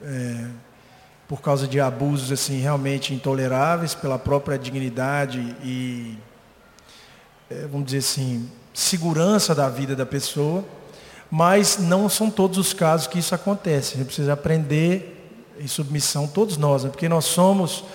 [0.03, 0.45] É,
[1.27, 6.17] por causa de abusos assim realmente intoleráveis pela própria dignidade e
[7.49, 10.63] é, vamos dizer assim segurança da vida da pessoa,
[11.31, 13.93] mas não são todos os casos que isso acontece.
[13.93, 16.89] A gente precisa aprender em submissão todos nós, né?
[16.89, 17.85] porque nós somos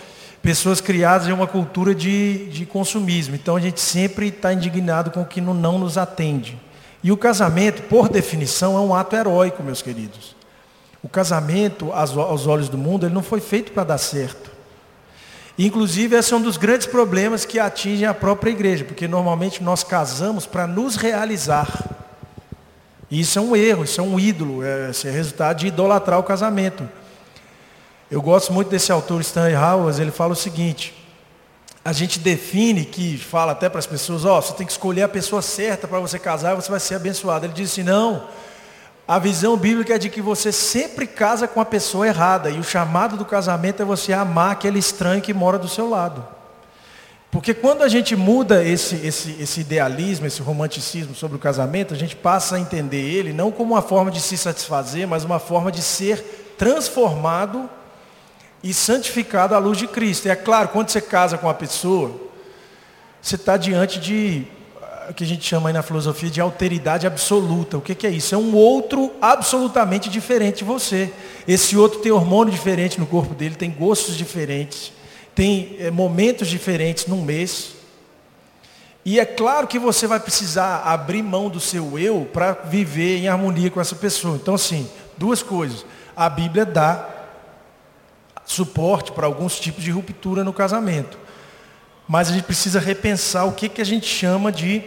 [0.43, 3.35] pessoas criadas em uma cultura de, de consumismo.
[3.35, 6.59] Então a gente sempre está indignado com o que não nos atende.
[7.03, 10.35] E o casamento, por definição, é um ato heróico, meus queridos.
[11.03, 14.51] O casamento, aos olhos do mundo, ele não foi feito para dar certo.
[15.59, 19.85] Inclusive, esse é um dos grandes problemas que atingem a própria igreja, porque normalmente nós
[19.85, 21.69] casamos para nos realizar.
[23.11, 26.23] E isso é um erro, isso é um ídolo, é, é resultado de idolatrar o
[26.23, 26.89] casamento.
[28.11, 30.95] Eu gosto muito desse autor Stanley Howard, ele fala o seguinte,
[31.85, 35.03] a gente define que, fala até para as pessoas, ó, oh, você tem que escolher
[35.03, 37.47] a pessoa certa para você casar e você vai ser abençoado.
[37.47, 38.29] Ele diz assim, não,
[39.07, 42.51] a visão bíblica é de que você sempre casa com a pessoa errada.
[42.51, 46.25] E o chamado do casamento é você amar aquele estranho que mora do seu lado.
[47.31, 51.97] Porque quando a gente muda esse, esse, esse idealismo, esse romanticismo sobre o casamento, a
[51.97, 55.71] gente passa a entender ele não como uma forma de se satisfazer, mas uma forma
[55.71, 57.71] de ser transformado
[58.63, 60.27] e santificado à luz de Cristo.
[60.27, 62.13] E é claro, quando você casa com uma pessoa,
[63.23, 64.47] você está diante de
[65.15, 67.79] que a gente chama aí na filosofia de alteridade absoluta.
[67.79, 68.35] O que, que é isso?
[68.35, 71.13] É um outro absolutamente diferente de você.
[71.47, 74.93] Esse outro tem hormônio diferente no corpo dele, tem gostos diferentes
[75.35, 77.75] tem é, momentos diferentes num mês.
[79.05, 83.29] E é claro que você vai precisar abrir mão do seu eu para viver em
[83.29, 84.37] harmonia com essa pessoa.
[84.37, 84.87] Então, assim,
[85.17, 85.87] duas coisas.
[86.15, 87.09] A Bíblia dá
[88.45, 91.19] suporte para alguns tipos de ruptura no casamento.
[92.07, 94.83] Mas a gente precisa repensar o que, que a gente chama de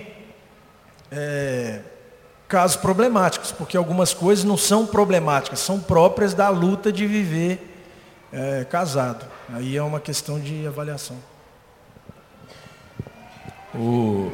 [1.16, 1.80] é,
[2.48, 7.70] casos problemáticos, porque algumas coisas não são problemáticas, são próprias da luta de viver
[8.32, 9.26] é, casado.
[9.54, 11.18] Aí é uma questão de avaliação.
[13.76, 14.32] O...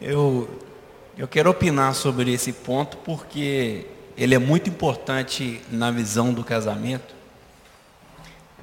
[0.00, 0.48] Eu,
[1.16, 3.86] eu quero opinar sobre esse ponto porque
[4.18, 7.14] ele é muito importante na visão do casamento,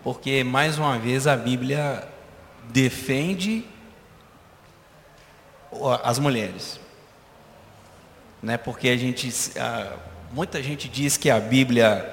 [0.04, 2.06] porque mais uma vez a Bíblia
[2.66, 3.66] defende
[6.04, 6.78] as mulheres.
[8.44, 8.58] Né?
[8.58, 9.34] Porque a gente,
[10.30, 12.12] muita gente diz que a Bíblia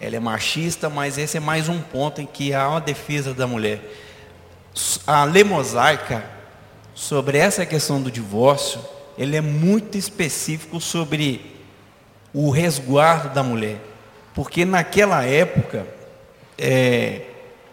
[0.00, 3.46] ela é machista, mas esse é mais um ponto em que há uma defesa da
[3.46, 3.78] mulher.
[5.06, 6.24] A lei mosaica,
[6.94, 8.80] sobre essa questão do divórcio,
[9.18, 11.59] ele é muito específico sobre
[12.32, 13.78] o resguardo da mulher.
[14.34, 15.86] Porque naquela época,
[16.58, 17.22] é,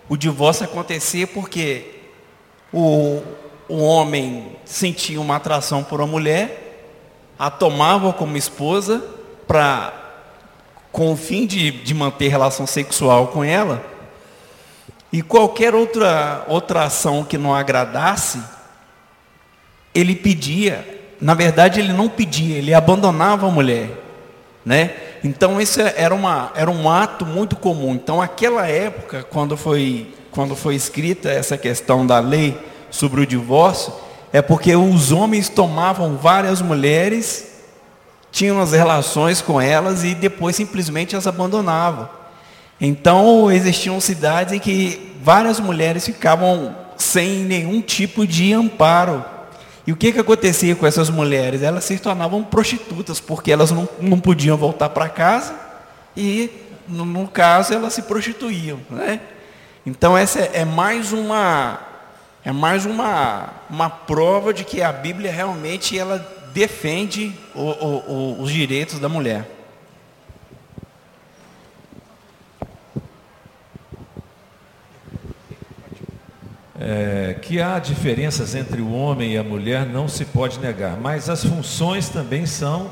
[0.10, 1.99] o divórcio acontecia porque
[2.74, 3.22] o,
[3.68, 6.86] o homem sentia uma atração por uma mulher,
[7.38, 9.03] a tomava como esposa
[9.47, 9.93] para
[10.91, 13.86] com o fim de, de manter relação sexual com ela,
[15.12, 18.41] e qualquer outra, outra ação que não agradasse,
[19.93, 24.07] ele pedia, na verdade ele não pedia, ele abandonava a mulher.
[24.68, 24.91] Né?
[25.24, 27.93] Então isso era, uma, era um ato muito comum.
[27.93, 32.59] Então aquela época, quando foi, quando foi escrita essa questão da lei,
[32.91, 33.93] sobre o divórcio
[34.34, 37.47] é porque os homens tomavam várias mulheres,
[38.30, 42.09] tinham as relações com elas e depois simplesmente as abandonavam.
[42.80, 49.24] Então existiam cidades em que várias mulheres ficavam sem nenhum tipo de amparo.
[49.88, 51.61] E o que, que acontecia com essas mulheres?
[51.63, 55.55] Elas se tornavam prostitutas, porque elas não, não podiam voltar para casa
[56.15, 56.51] e,
[56.85, 58.81] no, no, caso, elas se prostituíam.
[58.89, 59.21] Né?
[59.85, 61.79] Então essa é mais uma
[62.43, 66.17] é mais uma, uma prova de que a Bíblia realmente ela
[66.53, 69.57] defende o, o, o, os direitos da mulher.
[76.80, 81.28] É, que há diferenças entre o homem e a mulher não se pode negar, mas
[81.28, 82.91] as funções também são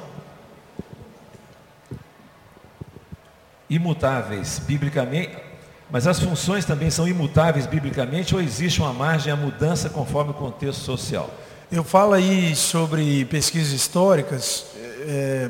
[3.69, 5.45] imutáveis biblicamente
[5.89, 10.33] mas as funções também são imutáveis biblicamente ou existe uma margem à mudança conforme o
[10.33, 11.29] contexto social?
[11.71, 14.65] Eu falo aí sobre pesquisas históricas,
[15.07, 15.49] é,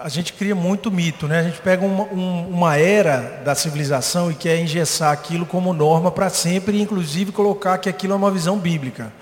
[0.00, 1.40] a gente cria muito mito, né?
[1.40, 6.10] A gente pega uma, um, uma era da civilização e quer engessar aquilo como norma
[6.10, 9.12] para sempre, inclusive colocar que aquilo é uma visão bíblica.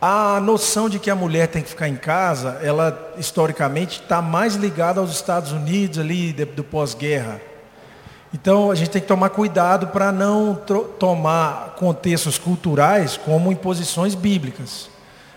[0.00, 4.54] A noção de que a mulher tem que ficar em casa, ela historicamente está mais
[4.54, 7.40] ligada aos Estados Unidos ali do pós-guerra
[8.34, 10.58] então a gente tem que tomar cuidado para não
[10.98, 14.88] tomar contextos culturais como imposições bíblicas.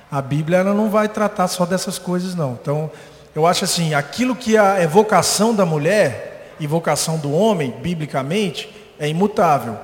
[0.09, 2.53] A Bíblia ela não vai tratar só dessas coisas não.
[2.53, 2.89] Então
[3.35, 9.09] eu acho assim, aquilo que a evocação da mulher e vocação do homem, biblicamente, é
[9.09, 9.77] imutável.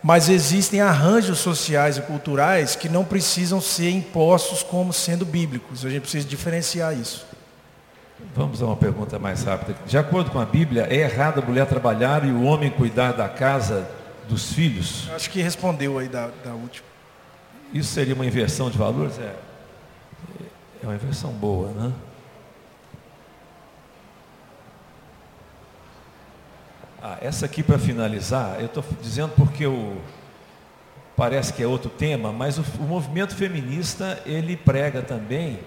[0.00, 5.84] Mas existem arranjos sociais e culturais que não precisam ser impostos como sendo bíblicos.
[5.84, 7.26] A gente precisa diferenciar isso.
[8.36, 9.76] Vamos a uma pergunta mais rápida.
[9.84, 13.28] De acordo com a Bíblia, é errado a mulher trabalhar e o homem cuidar da
[13.28, 13.88] casa
[14.28, 15.10] dos filhos?
[15.14, 16.86] Acho que respondeu aí da, da última.
[17.74, 19.18] Isso seria uma inversão de valores?
[19.18, 19.34] É,
[20.82, 21.92] é uma inversão boa, né?
[27.04, 29.96] Ah, essa aqui para finalizar, eu estou dizendo porque o,
[31.16, 35.58] parece que é outro tema, mas o, o movimento feminista ele prega também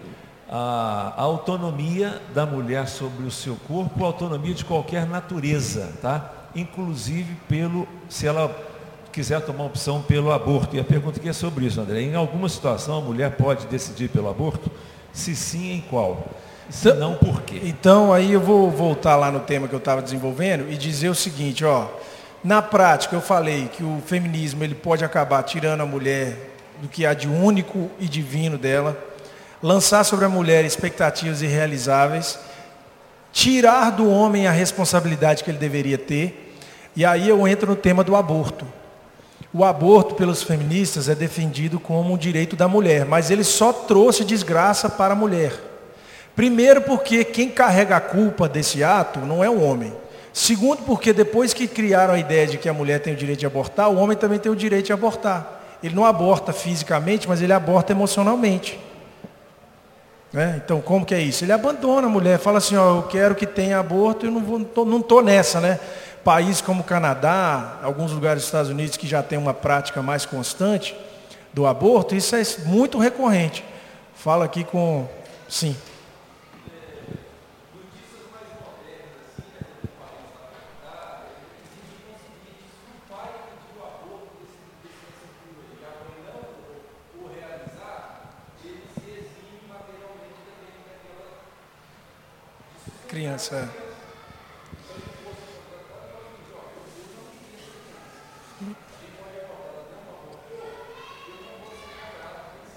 [0.50, 6.32] a, autonomia da mulher sobre o seu corpo, a autonomia de qualquer natureza, tá?
[6.56, 8.56] Inclusive pelo, se ela
[9.12, 10.78] quiser tomar opção pelo aborto.
[10.78, 12.00] E a pergunta aqui é sobre isso, André.
[12.00, 14.72] Em alguma situação a mulher pode decidir pelo aborto?
[15.12, 16.30] Se sim, em qual?
[16.70, 17.62] Se não, por quê?
[17.64, 21.16] Então, aí eu vou voltar lá no tema que eu estava desenvolvendo e dizer o
[21.16, 21.88] seguinte, ó.
[22.44, 26.52] Na prática, eu falei que o feminismo ele pode acabar tirando a mulher
[26.82, 28.98] do que há de único e divino dela,
[29.62, 32.38] lançar sobre a mulher expectativas irrealizáveis,
[33.32, 36.54] tirar do homem a responsabilidade que ele deveria ter.
[36.96, 38.66] E aí eu entro no tema do aborto.
[39.54, 44.24] O aborto pelos feministas é defendido como um direito da mulher, mas ele só trouxe
[44.24, 45.75] desgraça para a mulher.
[46.36, 49.94] Primeiro porque quem carrega a culpa desse ato não é o homem.
[50.34, 53.46] Segundo porque depois que criaram a ideia de que a mulher tem o direito de
[53.46, 55.62] abortar, o homem também tem o direito de abortar.
[55.82, 58.78] Ele não aborta fisicamente, mas ele aborta emocionalmente.
[60.34, 60.62] Né?
[60.62, 61.46] Então, como que é isso?
[61.46, 64.60] Ele abandona a mulher, fala assim, ó, eu quero que tenha aborto, eu não vou,
[64.60, 65.80] não tô, não tô nessa, né?
[66.66, 70.98] Como Canadá, alguns lugares dos Estados Unidos que já tem uma prática mais constante
[71.54, 73.64] do aborto, isso é muito recorrente.
[74.16, 75.08] Fala aqui com,
[75.48, 75.76] sim.
[93.26, 93.68] Criança.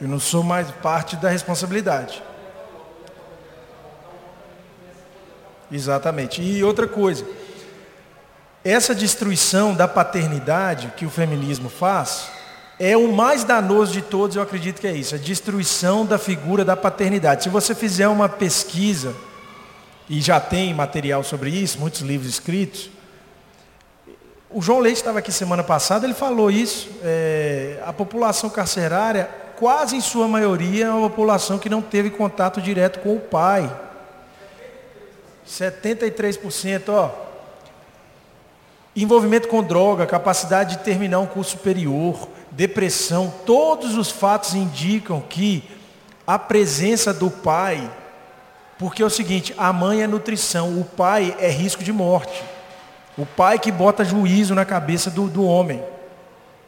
[0.00, 2.22] Eu não sou mais parte da responsabilidade.
[5.70, 6.40] Exatamente.
[6.40, 7.26] E outra coisa,
[8.64, 12.30] essa destruição da paternidade que o feminismo faz
[12.78, 16.64] é o mais danoso de todos, eu acredito que é isso, a destruição da figura
[16.64, 17.42] da paternidade.
[17.42, 19.14] Se você fizer uma pesquisa
[20.08, 22.90] e já tem material sobre isso, muitos livros escritos.
[24.50, 26.88] O João Leite estava aqui semana passada, ele falou isso.
[27.02, 29.28] É, a população carcerária,
[29.58, 33.70] quase em sua maioria, é uma população que não teve contato direto com o pai.
[35.46, 37.10] 73%, ó.
[38.96, 45.62] Envolvimento com droga, capacidade de terminar um curso superior, depressão, todos os fatos indicam que
[46.26, 47.88] a presença do pai
[48.78, 52.44] porque é o seguinte, a mãe é nutrição, o pai é risco de morte.
[53.16, 55.82] O pai que bota juízo na cabeça do, do homem.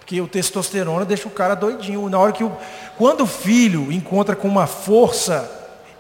[0.01, 2.09] Porque o testosterona deixa o cara doidinho.
[2.09, 2.53] Na hora que o,
[2.99, 5.49] quando o filho encontra com uma força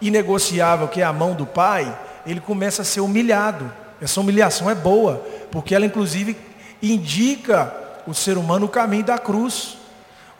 [0.00, 1.96] inegociável, que é a mão do pai,
[2.26, 3.72] ele começa a ser humilhado.
[4.02, 6.36] Essa humilhação é boa, porque ela inclusive
[6.82, 7.72] indica
[8.04, 9.76] o ser humano o caminho da cruz.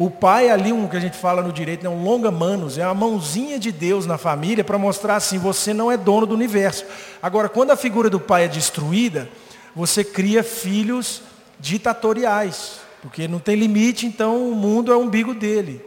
[0.00, 2.78] O pai é ali, um que a gente fala no direito, é um longa manos,
[2.78, 6.34] é a mãozinha de Deus na família para mostrar assim, você não é dono do
[6.34, 6.86] universo.
[7.22, 9.28] Agora, quando a figura do pai é destruída,
[9.76, 11.20] você cria filhos
[11.58, 15.84] ditatoriais, porque não tem limite, então o mundo é o umbigo dele.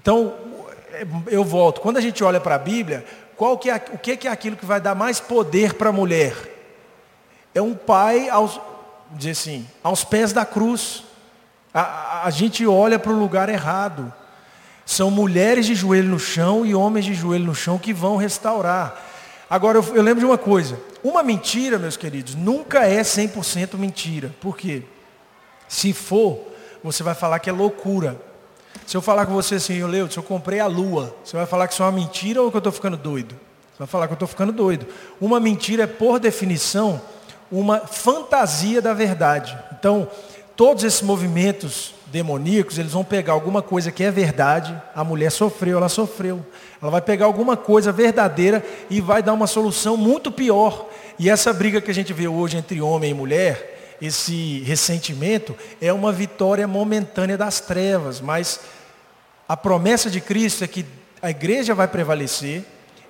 [0.00, 0.34] Então,
[1.26, 3.04] eu volto, quando a gente olha para a Bíblia,
[3.36, 6.32] qual que é, o que é aquilo que vai dar mais poder para a mulher?
[7.52, 8.60] É um pai aos,
[9.10, 11.10] dizer assim, aos pés da cruz.
[11.72, 14.12] A, a gente olha para o lugar errado.
[14.84, 19.00] São mulheres de joelho no chão e homens de joelho no chão que vão restaurar.
[19.48, 20.78] Agora, eu, eu lembro de uma coisa.
[21.04, 24.34] Uma mentira, meus queridos, nunca é 100% mentira.
[24.40, 24.82] Por quê?
[25.68, 26.38] Se for,
[26.82, 28.20] você vai falar que é loucura.
[28.86, 31.66] Se eu falar com você assim, eu Leudes, eu comprei a lua, você vai falar
[31.66, 33.34] que isso é uma mentira ou que eu estou ficando doido?
[33.72, 34.86] Você vai falar que eu estou ficando doido.
[35.20, 37.00] Uma mentira é, por definição,
[37.50, 39.56] uma fantasia da verdade.
[39.72, 40.08] Então,
[40.56, 45.78] todos esses movimentos demoníacos, eles vão pegar alguma coisa que é verdade, a mulher sofreu,
[45.78, 46.44] ela sofreu.
[46.80, 50.88] Ela vai pegar alguma coisa verdadeira e vai dar uma solução muito pior.
[51.18, 55.92] E essa briga que a gente vê hoje entre homem e mulher, esse ressentimento, é
[55.92, 58.60] uma vitória momentânea das trevas, mas
[59.48, 60.84] a promessa de Cristo é que
[61.22, 62.64] a igreja vai prevalecer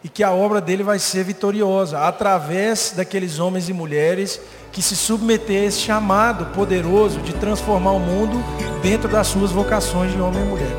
[0.05, 4.41] e que a obra dele vai ser vitoriosa através daqueles homens e mulheres
[4.73, 8.43] que se submeter a esse chamado poderoso de transformar o mundo
[8.83, 10.77] dentro das suas vocações de homem e mulher.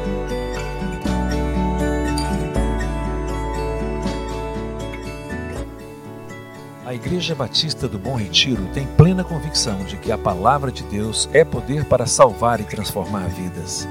[6.85, 11.27] A Igreja Batista do Bom Retiro tem plena convicção de que a palavra de Deus
[11.33, 13.87] é poder para salvar e transformar vidas.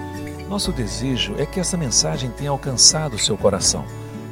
[0.48, 3.84] Nosso desejo é que essa mensagem tenha alcançado seu coração.